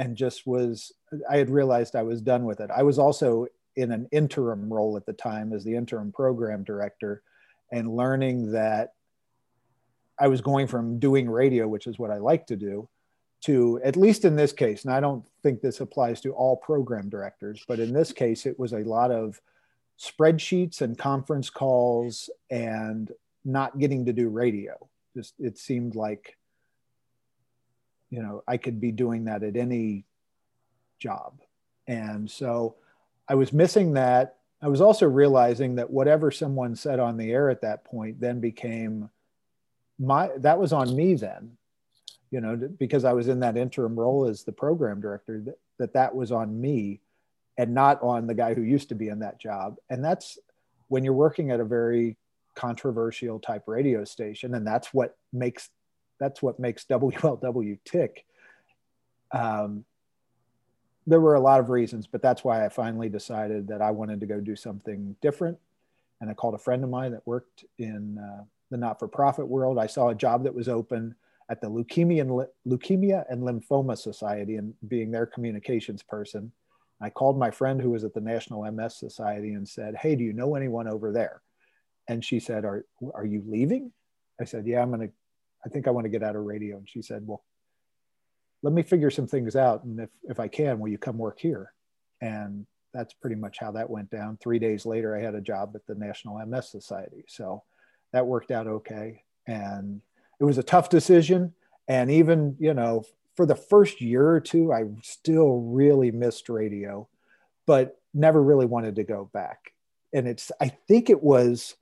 and 0.00 0.16
just 0.16 0.46
was 0.46 0.92
i 1.30 1.36
had 1.36 1.50
realized 1.50 1.94
i 1.94 2.02
was 2.02 2.20
done 2.20 2.44
with 2.44 2.60
it. 2.60 2.70
I 2.70 2.82
was 2.82 2.98
also 2.98 3.46
in 3.76 3.92
an 3.92 4.08
interim 4.10 4.72
role 4.72 4.96
at 4.96 5.06
the 5.06 5.12
time 5.12 5.52
as 5.52 5.62
the 5.62 5.74
interim 5.74 6.10
program 6.12 6.64
director 6.64 7.22
and 7.70 7.94
learning 7.94 8.52
that 8.52 8.94
i 10.18 10.26
was 10.26 10.40
going 10.40 10.66
from 10.66 10.98
doing 10.98 11.28
radio 11.28 11.68
which 11.68 11.86
is 11.86 11.98
what 11.98 12.10
i 12.10 12.16
like 12.16 12.46
to 12.46 12.56
do 12.56 12.88
to 13.42 13.80
at 13.84 13.96
least 13.96 14.24
in 14.24 14.36
this 14.36 14.52
case 14.52 14.84
and 14.84 14.92
i 14.92 15.00
don't 15.00 15.24
think 15.42 15.60
this 15.60 15.80
applies 15.80 16.20
to 16.20 16.32
all 16.32 16.56
program 16.56 17.08
directors 17.08 17.64
but 17.68 17.78
in 17.78 17.92
this 17.92 18.12
case 18.12 18.46
it 18.46 18.58
was 18.58 18.72
a 18.72 18.78
lot 18.78 19.10
of 19.10 19.40
spreadsheets 19.98 20.80
and 20.80 20.98
conference 20.98 21.50
calls 21.50 22.30
and 22.50 23.12
not 23.44 23.78
getting 23.78 24.04
to 24.04 24.12
do 24.12 24.28
radio 24.28 24.74
just 25.16 25.34
it 25.38 25.58
seemed 25.58 25.94
like 25.94 26.36
you 28.10 28.22
know 28.22 28.42
i 28.46 28.56
could 28.56 28.80
be 28.80 28.92
doing 28.92 29.24
that 29.24 29.42
at 29.42 29.56
any 29.56 30.04
job. 30.98 31.40
And 31.86 32.30
so 32.30 32.76
i 33.28 33.34
was 33.34 33.52
missing 33.52 33.94
that. 33.94 34.36
I 34.62 34.68
was 34.68 34.82
also 34.82 35.06
realizing 35.06 35.76
that 35.76 35.90
whatever 35.90 36.30
someone 36.30 36.76
said 36.76 37.00
on 37.00 37.16
the 37.16 37.32
air 37.32 37.48
at 37.48 37.62
that 37.62 37.84
point 37.84 38.20
then 38.20 38.40
became 38.40 39.08
my 39.98 40.30
that 40.38 40.58
was 40.58 40.72
on 40.72 40.94
me 40.94 41.14
then 41.14 41.56
you 42.30 42.40
know 42.40 42.56
because 42.56 43.04
i 43.04 43.12
was 43.12 43.28
in 43.28 43.40
that 43.40 43.56
interim 43.56 43.98
role 43.98 44.26
as 44.26 44.44
the 44.44 44.52
program 44.52 45.00
director 45.00 45.40
that 45.44 45.58
that, 45.80 45.94
that 45.94 46.14
was 46.14 46.30
on 46.30 46.60
me 46.60 47.00
and 47.56 47.74
not 47.74 48.00
on 48.02 48.26
the 48.26 48.34
guy 48.34 48.54
who 48.54 48.62
used 48.62 48.90
to 48.90 48.94
be 48.94 49.08
in 49.08 49.18
that 49.20 49.40
job. 49.40 49.76
And 49.88 50.04
that's 50.04 50.38
when 50.88 51.04
you're 51.04 51.12
working 51.12 51.50
at 51.50 51.60
a 51.60 51.64
very 51.64 52.16
controversial 52.60 53.40
type 53.40 53.62
radio 53.66 54.04
station 54.04 54.54
and 54.54 54.66
that's 54.66 54.92
what 54.92 55.16
makes 55.32 55.70
that's 56.18 56.42
what 56.42 56.60
makes 56.60 56.84
WLW 56.84 57.78
tick. 57.84 58.26
Um, 59.32 59.84
there 61.06 61.20
were 61.20 61.34
a 61.34 61.40
lot 61.40 61.60
of 61.60 61.70
reasons, 61.70 62.06
but 62.06 62.20
that's 62.20 62.44
why 62.44 62.64
I 62.64 62.68
finally 62.68 63.08
decided 63.08 63.66
that 63.68 63.80
I 63.80 63.90
wanted 63.90 64.20
to 64.20 64.26
go 64.26 64.38
do 64.38 64.54
something 64.54 65.16
different. 65.22 65.58
And 66.20 66.28
I 66.28 66.34
called 66.34 66.54
a 66.54 66.58
friend 66.58 66.84
of 66.84 66.90
mine 66.90 67.12
that 67.12 67.26
worked 67.26 67.64
in 67.78 68.18
uh, 68.18 68.44
the 68.70 68.76
not-for-profit 68.76 69.48
world. 69.48 69.78
I 69.78 69.86
saw 69.86 70.10
a 70.10 70.14
job 70.14 70.44
that 70.44 70.54
was 70.54 70.68
open 70.68 71.14
at 71.48 71.62
the 71.62 71.70
Leukemia 71.70 72.20
and, 72.20 72.46
Leukemia 72.68 73.24
and 73.30 73.42
Lymphoma 73.42 73.96
Society 73.96 74.56
and 74.56 74.74
being 74.86 75.10
their 75.10 75.24
communications 75.24 76.02
person. 76.02 76.52
I 77.00 77.08
called 77.08 77.38
my 77.38 77.50
friend 77.50 77.80
who 77.80 77.90
was 77.90 78.04
at 78.04 78.12
the 78.12 78.20
National 78.20 78.70
MS 78.70 78.96
Society 78.96 79.54
and 79.54 79.66
said, 79.66 79.96
Hey, 79.96 80.14
do 80.14 80.22
you 80.22 80.34
know 80.34 80.54
anyone 80.54 80.86
over 80.86 81.10
there? 81.10 81.40
And 82.10 82.24
she 82.24 82.40
said, 82.40 82.64
Are, 82.64 82.84
are 83.14 83.24
you 83.24 83.44
leaving? 83.46 83.92
I 84.40 84.44
said, 84.44 84.66
Yeah, 84.66 84.82
I'm 84.82 84.90
to, 84.98 85.10
I 85.64 85.68
think 85.68 85.86
I 85.86 85.92
want 85.92 86.06
to 86.06 86.10
get 86.10 86.24
out 86.24 86.34
of 86.34 86.42
radio. 86.42 86.76
And 86.76 86.88
she 86.88 87.02
said, 87.02 87.22
Well, 87.24 87.44
let 88.64 88.74
me 88.74 88.82
figure 88.82 89.10
some 89.10 89.28
things 89.28 89.54
out. 89.54 89.84
And 89.84 90.00
if, 90.00 90.10
if 90.24 90.40
I 90.40 90.48
can, 90.48 90.80
will 90.80 90.88
you 90.88 90.98
come 90.98 91.18
work 91.18 91.38
here? 91.38 91.72
And 92.20 92.66
that's 92.92 93.14
pretty 93.14 93.36
much 93.36 93.58
how 93.60 93.70
that 93.72 93.88
went 93.88 94.10
down. 94.10 94.38
Three 94.38 94.58
days 94.58 94.84
later, 94.84 95.16
I 95.16 95.22
had 95.22 95.36
a 95.36 95.40
job 95.40 95.72
at 95.76 95.86
the 95.86 95.94
National 95.94 96.44
MS 96.44 96.68
Society. 96.68 97.24
So 97.28 97.62
that 98.12 98.26
worked 98.26 98.50
out 98.50 98.66
okay. 98.66 99.22
And 99.46 100.02
it 100.40 100.44
was 100.44 100.58
a 100.58 100.64
tough 100.64 100.88
decision. 100.88 101.54
And 101.86 102.10
even, 102.10 102.56
you 102.58 102.74
know, 102.74 103.04
for 103.36 103.46
the 103.46 103.54
first 103.54 104.00
year 104.00 104.28
or 104.28 104.40
two, 104.40 104.72
I 104.72 104.86
still 105.02 105.60
really 105.60 106.10
missed 106.10 106.48
radio, 106.48 107.08
but 107.66 108.00
never 108.12 108.42
really 108.42 108.66
wanted 108.66 108.96
to 108.96 109.04
go 109.04 109.30
back. 109.32 109.72
And 110.12 110.26
it's, 110.26 110.50
I 110.60 110.70
think 110.88 111.08
it 111.08 111.22
was, 111.22 111.76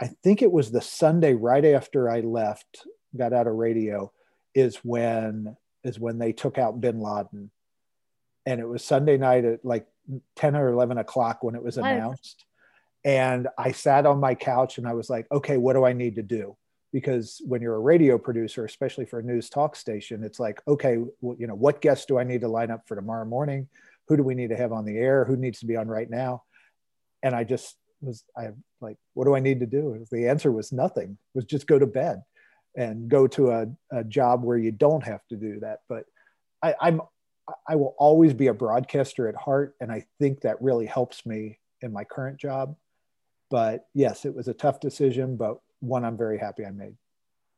I 0.00 0.08
think 0.22 0.42
it 0.42 0.52
was 0.52 0.70
the 0.70 0.80
Sunday 0.80 1.34
right 1.34 1.64
after 1.64 2.10
I 2.10 2.20
left, 2.20 2.86
got 3.16 3.32
out 3.32 3.46
of 3.46 3.54
radio, 3.54 4.12
is 4.54 4.76
when 4.76 5.56
is 5.84 6.00
when 6.00 6.18
they 6.18 6.32
took 6.32 6.58
out 6.58 6.80
bin 6.80 7.00
Laden. 7.00 7.50
And 8.44 8.60
it 8.60 8.66
was 8.66 8.84
Sunday 8.84 9.16
night 9.16 9.44
at 9.44 9.64
like 9.64 9.86
10 10.36 10.56
or 10.56 10.68
11 10.68 10.98
o'clock 10.98 11.42
when 11.42 11.54
it 11.54 11.62
was 11.62 11.78
announced. 11.78 12.44
And 13.04 13.48
I 13.56 13.72
sat 13.72 14.04
on 14.04 14.18
my 14.18 14.34
couch 14.34 14.78
and 14.78 14.86
I 14.86 14.94
was 14.94 15.08
like, 15.08 15.26
okay, 15.30 15.56
what 15.56 15.74
do 15.74 15.84
I 15.84 15.92
need 15.92 16.16
to 16.16 16.22
do? 16.22 16.56
Because 16.92 17.40
when 17.46 17.62
you're 17.62 17.76
a 17.76 17.80
radio 17.80 18.18
producer, 18.18 18.64
especially 18.64 19.04
for 19.06 19.20
a 19.20 19.22
news 19.22 19.48
talk 19.48 19.76
station, 19.76 20.24
it's 20.24 20.40
like, 20.40 20.60
okay, 20.66 20.98
well, 21.20 21.36
you 21.38 21.46
know, 21.46 21.54
what 21.54 21.80
guests 21.80 22.06
do 22.06 22.18
I 22.18 22.24
need 22.24 22.40
to 22.40 22.48
line 22.48 22.70
up 22.70 22.86
for 22.88 22.96
tomorrow 22.96 23.24
morning? 23.24 23.68
Who 24.08 24.16
do 24.16 24.22
we 24.22 24.34
need 24.34 24.50
to 24.50 24.56
have 24.56 24.72
on 24.72 24.84
the 24.84 24.98
air? 24.98 25.24
Who 25.24 25.36
needs 25.36 25.60
to 25.60 25.66
be 25.66 25.76
on 25.76 25.88
right 25.88 26.10
now? 26.10 26.42
And 27.22 27.34
I 27.34 27.44
just 27.44 27.76
was, 28.00 28.24
I 28.36 28.50
like, 28.80 28.96
what 29.14 29.24
do 29.24 29.34
I 29.34 29.40
need 29.40 29.60
to 29.60 29.66
do? 29.66 30.04
The 30.10 30.28
answer 30.28 30.52
was 30.52 30.72
nothing. 30.72 31.18
Was 31.34 31.44
just 31.44 31.66
go 31.66 31.78
to 31.78 31.86
bed 31.86 32.22
and 32.76 33.08
go 33.08 33.26
to 33.28 33.50
a, 33.50 33.66
a 33.90 34.04
job 34.04 34.44
where 34.44 34.58
you 34.58 34.72
don't 34.72 35.04
have 35.04 35.26
to 35.28 35.36
do 35.36 35.60
that. 35.60 35.80
But 35.88 36.04
I, 36.62 36.74
I'm 36.80 37.00
I 37.68 37.76
will 37.76 37.94
always 37.98 38.34
be 38.34 38.48
a 38.48 38.54
broadcaster 38.54 39.28
at 39.28 39.36
heart, 39.36 39.76
and 39.80 39.92
I 39.92 40.04
think 40.18 40.40
that 40.40 40.60
really 40.60 40.86
helps 40.86 41.24
me 41.24 41.58
in 41.80 41.92
my 41.92 42.04
current 42.04 42.38
job. 42.38 42.76
But 43.50 43.86
yes, 43.94 44.24
it 44.24 44.34
was 44.34 44.48
a 44.48 44.54
tough 44.54 44.80
decision, 44.80 45.36
but 45.36 45.60
one 45.80 46.04
I'm 46.04 46.16
very 46.16 46.38
happy 46.38 46.64
I 46.64 46.70
made. 46.70 46.96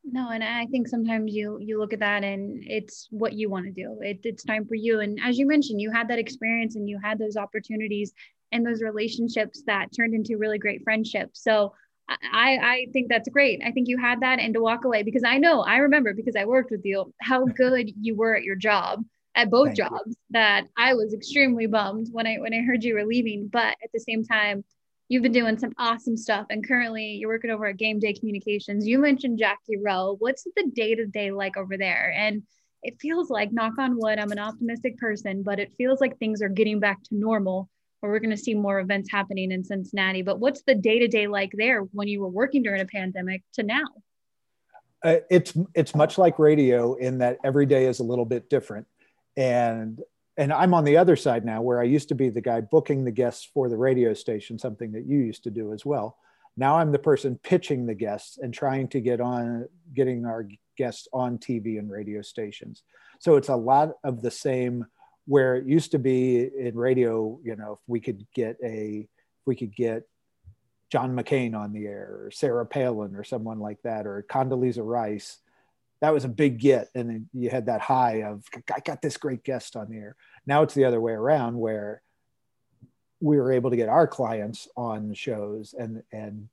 No, 0.03 0.29
and 0.29 0.43
I 0.43 0.65
think 0.67 0.87
sometimes 0.87 1.33
you 1.33 1.57
you 1.59 1.79
look 1.79 1.93
at 1.93 1.99
that 1.99 2.23
and 2.23 2.63
it's 2.65 3.07
what 3.11 3.33
you 3.33 3.49
want 3.49 3.65
to 3.65 3.71
do. 3.71 3.97
It, 4.01 4.19
it's 4.23 4.43
time 4.43 4.65
for 4.65 4.75
you. 4.75 5.01
And 5.01 5.19
as 5.23 5.37
you 5.37 5.45
mentioned, 5.47 5.81
you 5.81 5.91
had 5.91 6.07
that 6.07 6.19
experience 6.19 6.75
and 6.75 6.87
you 6.87 6.99
had 7.03 7.19
those 7.19 7.35
opportunities 7.35 8.13
and 8.51 8.65
those 8.65 8.81
relationships 8.81 9.63
that 9.67 9.89
turned 9.95 10.13
into 10.13 10.37
really 10.37 10.57
great 10.57 10.83
friendships. 10.83 11.43
So 11.43 11.73
I, 12.09 12.57
I 12.57 12.87
think 12.91 13.07
that's 13.09 13.29
great. 13.29 13.61
I 13.63 13.71
think 13.71 13.87
you 13.87 13.97
had 13.97 14.21
that 14.21 14.39
and 14.39 14.53
to 14.55 14.61
walk 14.61 14.85
away 14.85 15.03
because 15.03 15.23
I 15.23 15.37
know 15.37 15.61
I 15.61 15.77
remember 15.77 16.13
because 16.13 16.35
I 16.35 16.45
worked 16.45 16.71
with 16.71 16.81
you 16.83 17.13
how 17.21 17.45
good 17.45 17.91
you 18.01 18.15
were 18.15 18.35
at 18.35 18.43
your 18.43 18.55
job 18.55 19.03
at 19.35 19.51
both 19.51 19.67
Thank 19.67 19.77
jobs 19.77 20.07
you. 20.07 20.15
that 20.31 20.65
I 20.75 20.95
was 20.95 21.13
extremely 21.13 21.67
bummed 21.67 22.07
when 22.11 22.25
I 22.25 22.37
when 22.37 22.53
I 22.53 22.61
heard 22.61 22.83
you 22.83 22.95
were 22.95 23.05
leaving. 23.05 23.47
But 23.47 23.77
at 23.83 23.91
the 23.93 23.99
same 23.99 24.23
time, 24.23 24.63
you've 25.07 25.23
been 25.23 25.31
doing 25.31 25.59
some 25.59 25.73
awesome 25.77 26.17
stuff 26.17 26.47
and 26.49 26.67
currently 26.67 27.17
you're 27.19 27.29
working 27.29 27.51
over 27.51 27.67
at 27.67 27.77
Game 27.77 27.99
Day 27.99 28.13
Communications. 28.13 28.87
You 28.87 28.99
mentioned 28.99 29.37
Jackie 29.37 29.77
Reau. 29.77 30.15
What's 30.19 30.43
the 30.55 30.71
day-to-day 30.73 31.31
like 31.31 31.57
over 31.57 31.77
there? 31.77 32.13
And 32.15 32.43
it 32.81 32.99
feels 32.99 33.29
like 33.29 33.51
knock 33.51 33.77
on 33.77 33.97
wood, 33.99 34.19
I'm 34.19 34.31
an 34.31 34.39
optimistic 34.39 34.97
person, 34.97 35.43
but 35.43 35.59
it 35.59 35.73
feels 35.77 35.99
like 35.99 36.17
things 36.17 36.41
are 36.41 36.49
getting 36.49 36.79
back 36.79 37.03
to 37.03 37.15
normal 37.15 37.69
or 38.01 38.09
we're 38.09 38.19
going 38.19 38.29
to 38.29 38.37
see 38.37 38.53
more 38.53 38.79
events 38.79 39.11
happening 39.11 39.51
in 39.51 39.63
Cincinnati. 39.63 40.21
But 40.21 40.39
what's 40.39 40.63
the 40.63 40.75
day 40.75 40.99
to 40.99 41.07
day 41.07 41.27
like 41.27 41.51
there 41.53 41.81
when 41.81 42.07
you 42.07 42.21
were 42.21 42.29
working 42.29 42.63
during 42.63 42.81
a 42.81 42.85
pandemic 42.85 43.43
to 43.53 43.63
now? 43.63 43.85
Uh, 45.03 45.17
it's 45.29 45.57
it's 45.73 45.95
much 45.95 46.17
like 46.17 46.39
radio 46.39 46.95
in 46.95 47.19
that 47.19 47.37
every 47.43 47.65
day 47.65 47.85
is 47.85 47.99
a 47.99 48.03
little 48.03 48.25
bit 48.25 48.49
different, 48.49 48.85
and 49.37 50.01
and 50.35 50.51
I'm 50.51 50.73
on 50.73 50.83
the 50.83 50.97
other 50.97 51.15
side 51.15 51.45
now 51.45 51.61
where 51.61 51.79
I 51.79 51.85
used 51.85 52.09
to 52.09 52.15
be 52.15 52.29
the 52.29 52.41
guy 52.41 52.61
booking 52.61 53.05
the 53.05 53.11
guests 53.11 53.49
for 53.53 53.69
the 53.69 53.77
radio 53.77 54.13
station, 54.13 54.59
something 54.59 54.91
that 54.91 55.05
you 55.05 55.19
used 55.19 55.43
to 55.43 55.51
do 55.51 55.73
as 55.73 55.85
well. 55.85 56.17
Now 56.57 56.77
I'm 56.77 56.91
the 56.91 56.99
person 56.99 57.39
pitching 57.43 57.85
the 57.85 57.93
guests 57.93 58.37
and 58.37 58.53
trying 58.53 58.89
to 58.89 58.99
get 58.99 59.21
on 59.21 59.67
getting 59.93 60.25
our 60.25 60.45
guests 60.77 61.07
on 61.13 61.37
TV 61.37 61.79
and 61.79 61.89
radio 61.89 62.21
stations. 62.21 62.83
So 63.19 63.35
it's 63.35 63.49
a 63.49 63.55
lot 63.55 63.93
of 64.03 64.21
the 64.21 64.31
same 64.31 64.85
where 65.29 65.57
it 65.57 65.67
used 65.67 65.91
to 65.91 65.99
be 65.99 66.49
in 66.57 66.75
radio, 66.75 67.39
you 67.43 67.55
know, 67.55 67.73
if 67.73 67.79
we 67.85 67.99
could 67.99 68.25
get 68.33 68.57
a, 68.63 69.07
if 69.07 69.45
we 69.45 69.55
could 69.55 69.75
get 69.75 70.07
John 70.89 71.15
McCain 71.15 71.53
on 71.55 71.71
the 71.71 71.85
air 71.85 72.17
or 72.23 72.31
Sarah 72.31 72.65
Palin 72.65 73.15
or 73.15 73.23
someone 73.23 73.59
like 73.59 73.79
that, 73.83 74.07
or 74.07 74.25
Condoleezza 74.27 74.83
Rice, 74.83 75.37
that 76.01 76.15
was 76.15 76.25
a 76.25 76.29
big 76.29 76.57
get. 76.59 76.89
And 76.95 77.07
then 77.07 77.29
you 77.31 77.51
had 77.51 77.67
that 77.67 77.79
high 77.79 78.23
of, 78.23 78.43
I 78.73 78.79
got 78.79 79.03
this 79.03 79.17
great 79.17 79.43
guest 79.43 79.75
on 79.75 79.91
the 79.91 79.97
air. 79.97 80.15
Now 80.47 80.63
it's 80.63 80.73
the 80.73 80.85
other 80.85 80.99
way 80.99 81.13
around 81.13 81.59
where 81.59 82.01
we 83.21 83.37
were 83.37 83.51
able 83.51 83.69
to 83.69 83.75
get 83.75 83.87
our 83.87 84.07
clients 84.07 84.67
on 84.75 85.13
shows 85.13 85.75
and, 85.77 86.01
and, 86.11 86.49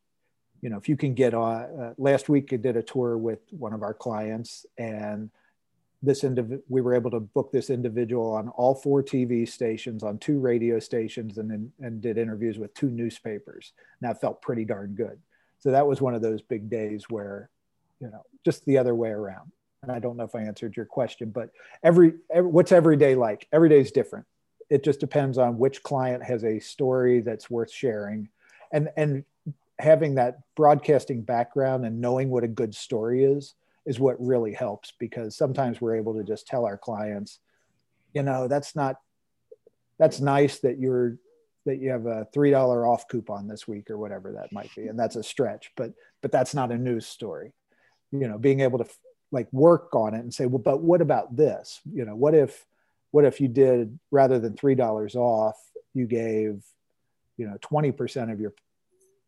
you 0.60 0.68
know, 0.68 0.76
if 0.76 0.86
you 0.86 0.98
can 0.98 1.14
get 1.14 1.32
on, 1.32 1.62
uh, 1.62 1.94
last 1.96 2.28
week 2.28 2.52
I 2.52 2.56
did 2.56 2.76
a 2.76 2.82
tour 2.82 3.16
with 3.16 3.38
one 3.52 3.72
of 3.72 3.82
our 3.82 3.94
clients 3.94 4.66
and 4.76 5.30
this 6.06 6.22
indiv- 6.22 6.62
we 6.68 6.80
were 6.80 6.94
able 6.94 7.10
to 7.10 7.20
book 7.20 7.50
this 7.52 7.68
individual 7.68 8.30
on 8.32 8.48
all 8.50 8.74
four 8.74 9.02
TV 9.02 9.46
stations, 9.46 10.02
on 10.02 10.18
two 10.18 10.38
radio 10.38 10.78
stations, 10.78 11.36
and 11.36 11.50
then 11.50 11.72
and 11.80 12.00
did 12.00 12.16
interviews 12.16 12.58
with 12.58 12.72
two 12.74 12.88
newspapers. 12.88 13.72
And 14.00 14.08
that 14.08 14.20
felt 14.20 14.40
pretty 14.40 14.64
darn 14.64 14.94
good. 14.94 15.18
So 15.58 15.72
that 15.72 15.86
was 15.86 16.00
one 16.00 16.14
of 16.14 16.22
those 16.22 16.42
big 16.42 16.70
days 16.70 17.04
where, 17.10 17.50
you 18.00 18.08
know, 18.08 18.22
just 18.44 18.64
the 18.66 18.78
other 18.78 18.94
way 18.94 19.10
around. 19.10 19.50
And 19.82 19.90
I 19.90 19.98
don't 19.98 20.16
know 20.16 20.24
if 20.24 20.34
I 20.34 20.42
answered 20.42 20.76
your 20.76 20.86
question, 20.86 21.30
but 21.30 21.50
every, 21.82 22.14
every 22.30 22.50
what's 22.50 22.72
every 22.72 22.96
day 22.96 23.14
like? 23.14 23.48
Every 23.52 23.68
day 23.68 23.80
is 23.80 23.90
different. 23.90 24.26
It 24.70 24.84
just 24.84 25.00
depends 25.00 25.38
on 25.38 25.58
which 25.58 25.82
client 25.82 26.22
has 26.22 26.44
a 26.44 26.60
story 26.60 27.20
that's 27.20 27.50
worth 27.50 27.72
sharing, 27.72 28.28
and 28.72 28.88
and 28.96 29.24
having 29.78 30.14
that 30.14 30.38
broadcasting 30.54 31.22
background 31.22 31.84
and 31.84 32.00
knowing 32.00 32.30
what 32.30 32.44
a 32.44 32.48
good 32.48 32.74
story 32.74 33.24
is 33.24 33.54
is 33.86 34.00
what 34.00 34.16
really 34.20 34.52
helps 34.52 34.92
because 34.98 35.36
sometimes 35.36 35.80
we're 35.80 35.96
able 35.96 36.14
to 36.14 36.24
just 36.24 36.46
tell 36.46 36.64
our 36.64 36.76
clients, 36.76 37.38
you 38.12 38.22
know, 38.22 38.48
that's 38.48 38.74
not, 38.74 38.96
that's 39.98 40.20
nice 40.20 40.58
that 40.58 40.78
you're, 40.78 41.16
that 41.64 41.80
you 41.80 41.90
have 41.90 42.06
a 42.06 42.26
$3 42.34 42.86
off 42.86 43.08
coupon 43.08 43.48
this 43.48 43.66
week 43.66 43.90
or 43.90 43.96
whatever 43.96 44.32
that 44.32 44.52
might 44.52 44.74
be. 44.74 44.88
And 44.88 44.98
that's 44.98 45.16
a 45.16 45.22
stretch, 45.22 45.70
but, 45.76 45.92
but 46.20 46.32
that's 46.32 46.54
not 46.54 46.72
a 46.72 46.76
news 46.76 47.06
story. 47.06 47.52
You 48.12 48.28
know, 48.28 48.38
being 48.38 48.60
able 48.60 48.78
to 48.78 48.86
like 49.32 49.52
work 49.52 49.94
on 49.94 50.14
it 50.14 50.20
and 50.20 50.32
say, 50.32 50.46
well, 50.46 50.62
but 50.62 50.82
what 50.82 51.00
about 51.00 51.36
this? 51.36 51.80
You 51.92 52.04
know, 52.04 52.14
what 52.14 52.34
if, 52.34 52.66
what 53.10 53.24
if 53.24 53.40
you 53.40 53.48
did 53.48 53.98
rather 54.10 54.38
than 54.38 54.54
$3 54.54 55.14
off, 55.16 55.56
you 55.94 56.06
gave, 56.06 56.62
you 57.36 57.46
know, 57.46 57.56
20% 57.62 58.32
of 58.32 58.40
your 58.40 58.52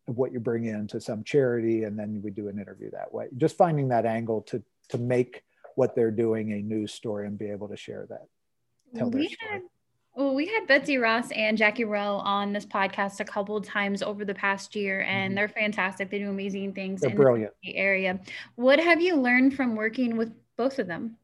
of 0.09 0.17
what 0.17 0.33
you 0.33 0.39
bring 0.39 0.65
in 0.65 0.87
to 0.87 0.99
some 0.99 1.23
charity 1.23 1.83
and 1.83 1.97
then 1.97 2.21
we 2.23 2.31
do 2.31 2.47
an 2.47 2.59
interview 2.59 2.89
that 2.91 3.13
way. 3.13 3.27
Just 3.37 3.57
finding 3.57 3.89
that 3.89 4.05
angle 4.05 4.41
to 4.43 4.63
to 4.89 4.97
make 4.97 5.43
what 5.75 5.95
they're 5.95 6.11
doing 6.11 6.51
a 6.51 6.61
news 6.61 6.91
story 6.91 7.27
and 7.27 7.37
be 7.37 7.49
able 7.49 7.67
to 7.69 7.77
share 7.77 8.05
that 8.09 8.25
tell 8.95 9.09
we 9.09 9.35
had, 9.39 9.61
well 10.15 10.33
we 10.33 10.47
had 10.47 10.67
betsy 10.67 10.97
ross 10.97 11.31
and 11.31 11.57
jackie 11.57 11.85
reau 11.85 12.19
on 12.23 12.51
this 12.53 12.65
podcast 12.65 13.19
a 13.19 13.25
couple 13.25 13.55
of 13.55 13.65
times 13.65 14.01
over 14.01 14.25
the 14.25 14.33
past 14.33 14.75
year 14.75 15.01
and 15.01 15.29
mm-hmm. 15.29 15.35
they're 15.35 15.47
fantastic. 15.47 16.09
They 16.09 16.19
do 16.19 16.29
amazing 16.29 16.73
things 16.73 17.01
they're 17.01 17.11
in 17.11 17.15
brilliant. 17.15 17.53
the 17.63 17.75
area. 17.75 18.19
What 18.55 18.79
have 18.79 19.01
you 19.01 19.15
learned 19.15 19.55
from 19.55 19.75
working 19.75 20.17
with 20.17 20.33
both 20.57 20.79
of 20.79 20.87
them? 20.87 21.17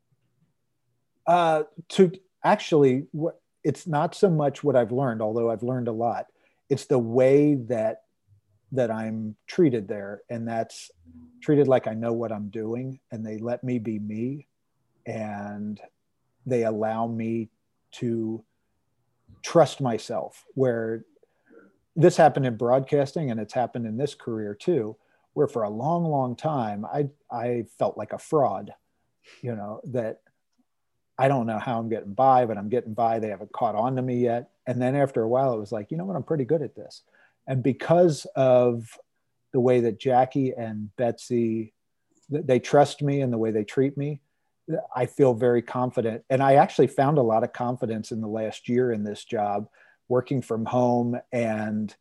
Uh, 1.27 1.63
to 1.89 2.11
actually 2.43 3.07
what 3.11 3.41
it's 3.63 3.87
not 3.87 4.13
so 4.13 4.29
much 4.29 4.63
what 4.63 4.75
i've 4.75 4.91
learned 4.91 5.23
although 5.23 5.49
i've 5.49 5.63
learned 5.63 5.87
a 5.87 5.91
lot. 5.91 6.27
It's 6.69 6.85
the 6.85 6.99
way 6.99 7.55
that 7.67 8.04
that 8.75 8.91
I'm 8.91 9.35
treated 9.47 9.87
there, 9.87 10.21
and 10.29 10.47
that's 10.47 10.91
treated 11.41 11.67
like 11.67 11.87
I 11.87 11.93
know 11.93 12.13
what 12.13 12.31
I'm 12.31 12.49
doing, 12.49 12.99
and 13.11 13.25
they 13.25 13.37
let 13.37 13.63
me 13.63 13.79
be 13.79 13.99
me, 13.99 14.47
and 15.05 15.79
they 16.45 16.63
allow 16.63 17.07
me 17.07 17.49
to 17.93 18.43
trust 19.41 19.81
myself. 19.81 20.45
Where 20.53 21.05
this 21.95 22.17
happened 22.17 22.45
in 22.45 22.57
broadcasting, 22.57 23.31
and 23.31 23.39
it's 23.39 23.53
happened 23.53 23.85
in 23.85 23.97
this 23.97 24.15
career 24.15 24.53
too, 24.53 24.95
where 25.33 25.47
for 25.47 25.63
a 25.63 25.69
long, 25.69 26.05
long 26.05 26.35
time 26.35 26.85
I 26.85 27.09
I 27.31 27.65
felt 27.77 27.97
like 27.97 28.13
a 28.13 28.19
fraud, 28.19 28.73
you 29.41 29.55
know 29.55 29.81
that. 29.85 30.21
I 31.17 31.29
don't 31.29 31.47
know 31.47 31.59
how 31.59 31.79
I'm 31.79 31.87
getting 31.87 32.13
by, 32.13 32.45
but 32.45 32.57
I'm 32.57 32.67
getting 32.67 32.93
by. 32.93 33.19
They 33.19 33.29
haven't 33.29 33.53
caught 33.53 33.73
on 33.73 33.95
to 33.95 34.01
me 34.01 34.17
yet. 34.17 34.49
And 34.67 34.81
then 34.81 34.97
after 34.97 35.21
a 35.21 35.29
while, 35.29 35.53
it 35.53 35.59
was 35.61 35.71
like, 35.71 35.89
you 35.89 35.95
know 35.95 36.03
what? 36.03 36.17
I'm 36.17 36.23
pretty 36.23 36.43
good 36.43 36.61
at 36.61 36.75
this 36.75 37.03
and 37.47 37.63
because 37.63 38.25
of 38.35 38.97
the 39.53 39.59
way 39.59 39.79
that 39.81 39.99
Jackie 39.99 40.51
and 40.51 40.95
Betsy 40.95 41.73
they 42.29 42.59
trust 42.59 43.01
me 43.01 43.21
and 43.21 43.31
the 43.31 43.37
way 43.37 43.51
they 43.51 43.63
treat 43.63 43.97
me, 43.97 44.21
I 44.95 45.05
feel 45.05 45.33
very 45.33 45.61
confident. 45.61 46.23
And 46.29 46.41
I 46.41 46.55
actually 46.55 46.87
found 46.87 47.17
a 47.17 47.23
lot 47.23 47.43
of 47.43 47.53
confidence 47.53 48.11
in 48.11 48.21
the 48.21 48.27
last 48.27 48.67
year 48.67 48.91
in 48.91 49.03
this 49.03 49.23
job, 49.23 49.67
working 50.07 50.41
from 50.41 50.65
home 50.65 51.19
and 51.31 51.95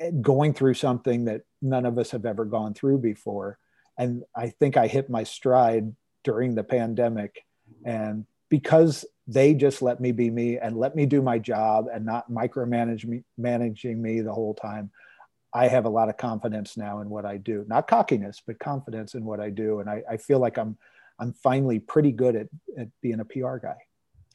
eh, 0.00 0.10
going 0.20 0.52
through 0.52 0.74
something 0.74 1.26
that 1.26 1.42
none 1.62 1.86
of 1.86 1.98
us 1.98 2.10
have 2.10 2.26
ever 2.26 2.44
gone 2.44 2.74
through 2.74 2.98
before. 2.98 3.58
And 3.96 4.24
I 4.34 4.50
think 4.50 4.76
I 4.76 4.86
hit 4.86 5.10
my 5.10 5.24
stride 5.24 5.94
during 6.24 6.54
the 6.54 6.64
pandemic. 6.64 7.44
And 7.84 8.26
because 8.48 9.04
they 9.28 9.52
just 9.52 9.82
let 9.82 10.00
me 10.00 10.10
be 10.10 10.30
me 10.30 10.58
and 10.58 10.76
let 10.76 10.96
me 10.96 11.04
do 11.04 11.20
my 11.20 11.38
job 11.38 11.86
and 11.92 12.04
not 12.04 12.30
micromanage 12.30 13.04
me 13.04 13.22
managing 13.36 14.00
me 14.00 14.22
the 14.22 14.32
whole 14.32 14.54
time. 14.54 14.90
I 15.52 15.68
have 15.68 15.84
a 15.84 15.90
lot 15.90 16.08
of 16.08 16.16
confidence 16.16 16.76
now 16.76 17.00
in 17.00 17.10
what 17.10 17.26
i 17.26 17.36
do. 17.36 17.64
Not 17.68 17.86
cockiness 17.86 18.42
but 18.44 18.58
confidence 18.58 19.14
in 19.14 19.24
what 19.24 19.38
i 19.38 19.50
do. 19.50 19.80
And 19.80 19.88
i, 19.88 20.02
I 20.10 20.16
feel 20.16 20.38
like 20.38 20.56
i'm 20.58 20.78
i'm 21.20 21.34
finally 21.34 21.78
pretty 21.78 22.10
good 22.10 22.34
at, 22.36 22.48
at 22.78 22.88
being 23.02 23.20
a 23.20 23.24
pr 23.24 23.58
guy. 23.58 23.76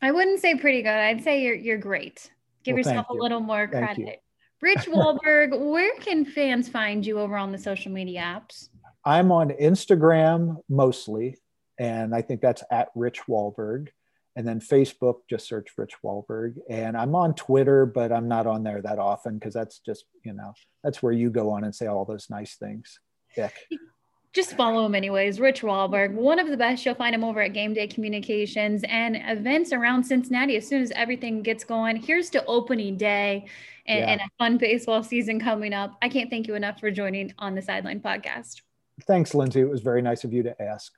I 0.01 0.11
wouldn't 0.11 0.39
say 0.39 0.55
pretty 0.55 0.83
good. 0.83 0.89
I'd 0.89 1.23
say 1.23 1.41
you're, 1.41 1.55
you're 1.55 1.77
great. 1.77 2.29
Give 2.63 2.73
well, 2.73 2.79
yourself 2.79 3.07
a 3.09 3.13
you. 3.15 3.21
little 3.21 3.39
more 3.39 3.67
credit 3.67 3.97
You. 3.97 4.13
rich 4.61 4.85
walburg 4.85 5.59
where 5.71 5.95
can 6.01 6.23
fans 6.23 6.69
find 6.69 7.03
you 7.03 7.19
over 7.19 7.35
on 7.35 7.51
the 7.51 7.57
social 7.57 7.91
media 7.91 8.21
apps? 8.21 8.69
I'm 9.03 9.31
on 9.31 9.49
instagram 9.49 10.57
mostly 10.69 11.39
and 11.79 12.13
i 12.13 12.21
think 12.21 12.41
that's 12.41 12.63
at 12.71 12.89
rich 12.95 13.21
walburg 13.27 13.89
and 14.35 14.47
then 14.47 14.59
Facebook, 14.59 15.17
just 15.29 15.47
search 15.47 15.69
Rich 15.77 15.93
Walburg. 16.03 16.55
And 16.69 16.97
I'm 16.97 17.15
on 17.15 17.35
Twitter, 17.35 17.85
but 17.85 18.11
I'm 18.11 18.27
not 18.27 18.47
on 18.47 18.63
there 18.63 18.81
that 18.81 18.99
often 18.99 19.37
because 19.37 19.53
that's 19.53 19.79
just, 19.79 20.05
you 20.23 20.33
know, 20.33 20.53
that's 20.83 21.03
where 21.03 21.13
you 21.13 21.29
go 21.29 21.51
on 21.51 21.63
and 21.63 21.73
say 21.73 21.85
all 21.87 22.05
those 22.05 22.29
nice 22.29 22.55
things. 22.55 22.99
Dick. 23.35 23.53
Just 24.33 24.57
follow 24.57 24.83
him 24.87 24.95
anyways. 24.95 25.39
Rich 25.39 25.61
Walburg, 25.61 26.13
one 26.13 26.39
of 26.39 26.47
the 26.47 26.57
best. 26.57 26.83
You'll 26.83 26.95
find 26.95 27.13
him 27.13 27.23
over 27.23 27.39
at 27.39 27.53
Game 27.53 27.75
Day 27.75 27.85
Communications 27.85 28.83
and 28.89 29.15
events 29.15 29.71
around 29.71 30.03
Cincinnati 30.03 30.57
as 30.57 30.67
soon 30.67 30.81
as 30.81 30.91
everything 30.95 31.43
gets 31.43 31.63
going. 31.63 31.97
Here's 31.97 32.31
to 32.31 32.43
opening 32.45 32.97
day 32.97 33.45
and, 33.85 33.99
yeah. 33.99 34.09
and 34.09 34.21
a 34.21 34.29
fun 34.39 34.57
baseball 34.57 35.03
season 35.03 35.39
coming 35.39 35.71
up. 35.71 35.95
I 36.01 36.09
can't 36.09 36.31
thank 36.31 36.47
you 36.47 36.55
enough 36.55 36.79
for 36.79 36.89
joining 36.89 37.31
on 37.37 37.53
the 37.53 37.61
Sideline 37.61 37.99
Podcast. 37.99 38.61
Thanks, 39.05 39.35
Lindsay. 39.35 39.61
It 39.61 39.69
was 39.69 39.81
very 39.81 40.01
nice 40.01 40.23
of 40.23 40.33
you 40.33 40.41
to 40.41 40.59
ask. 40.59 40.91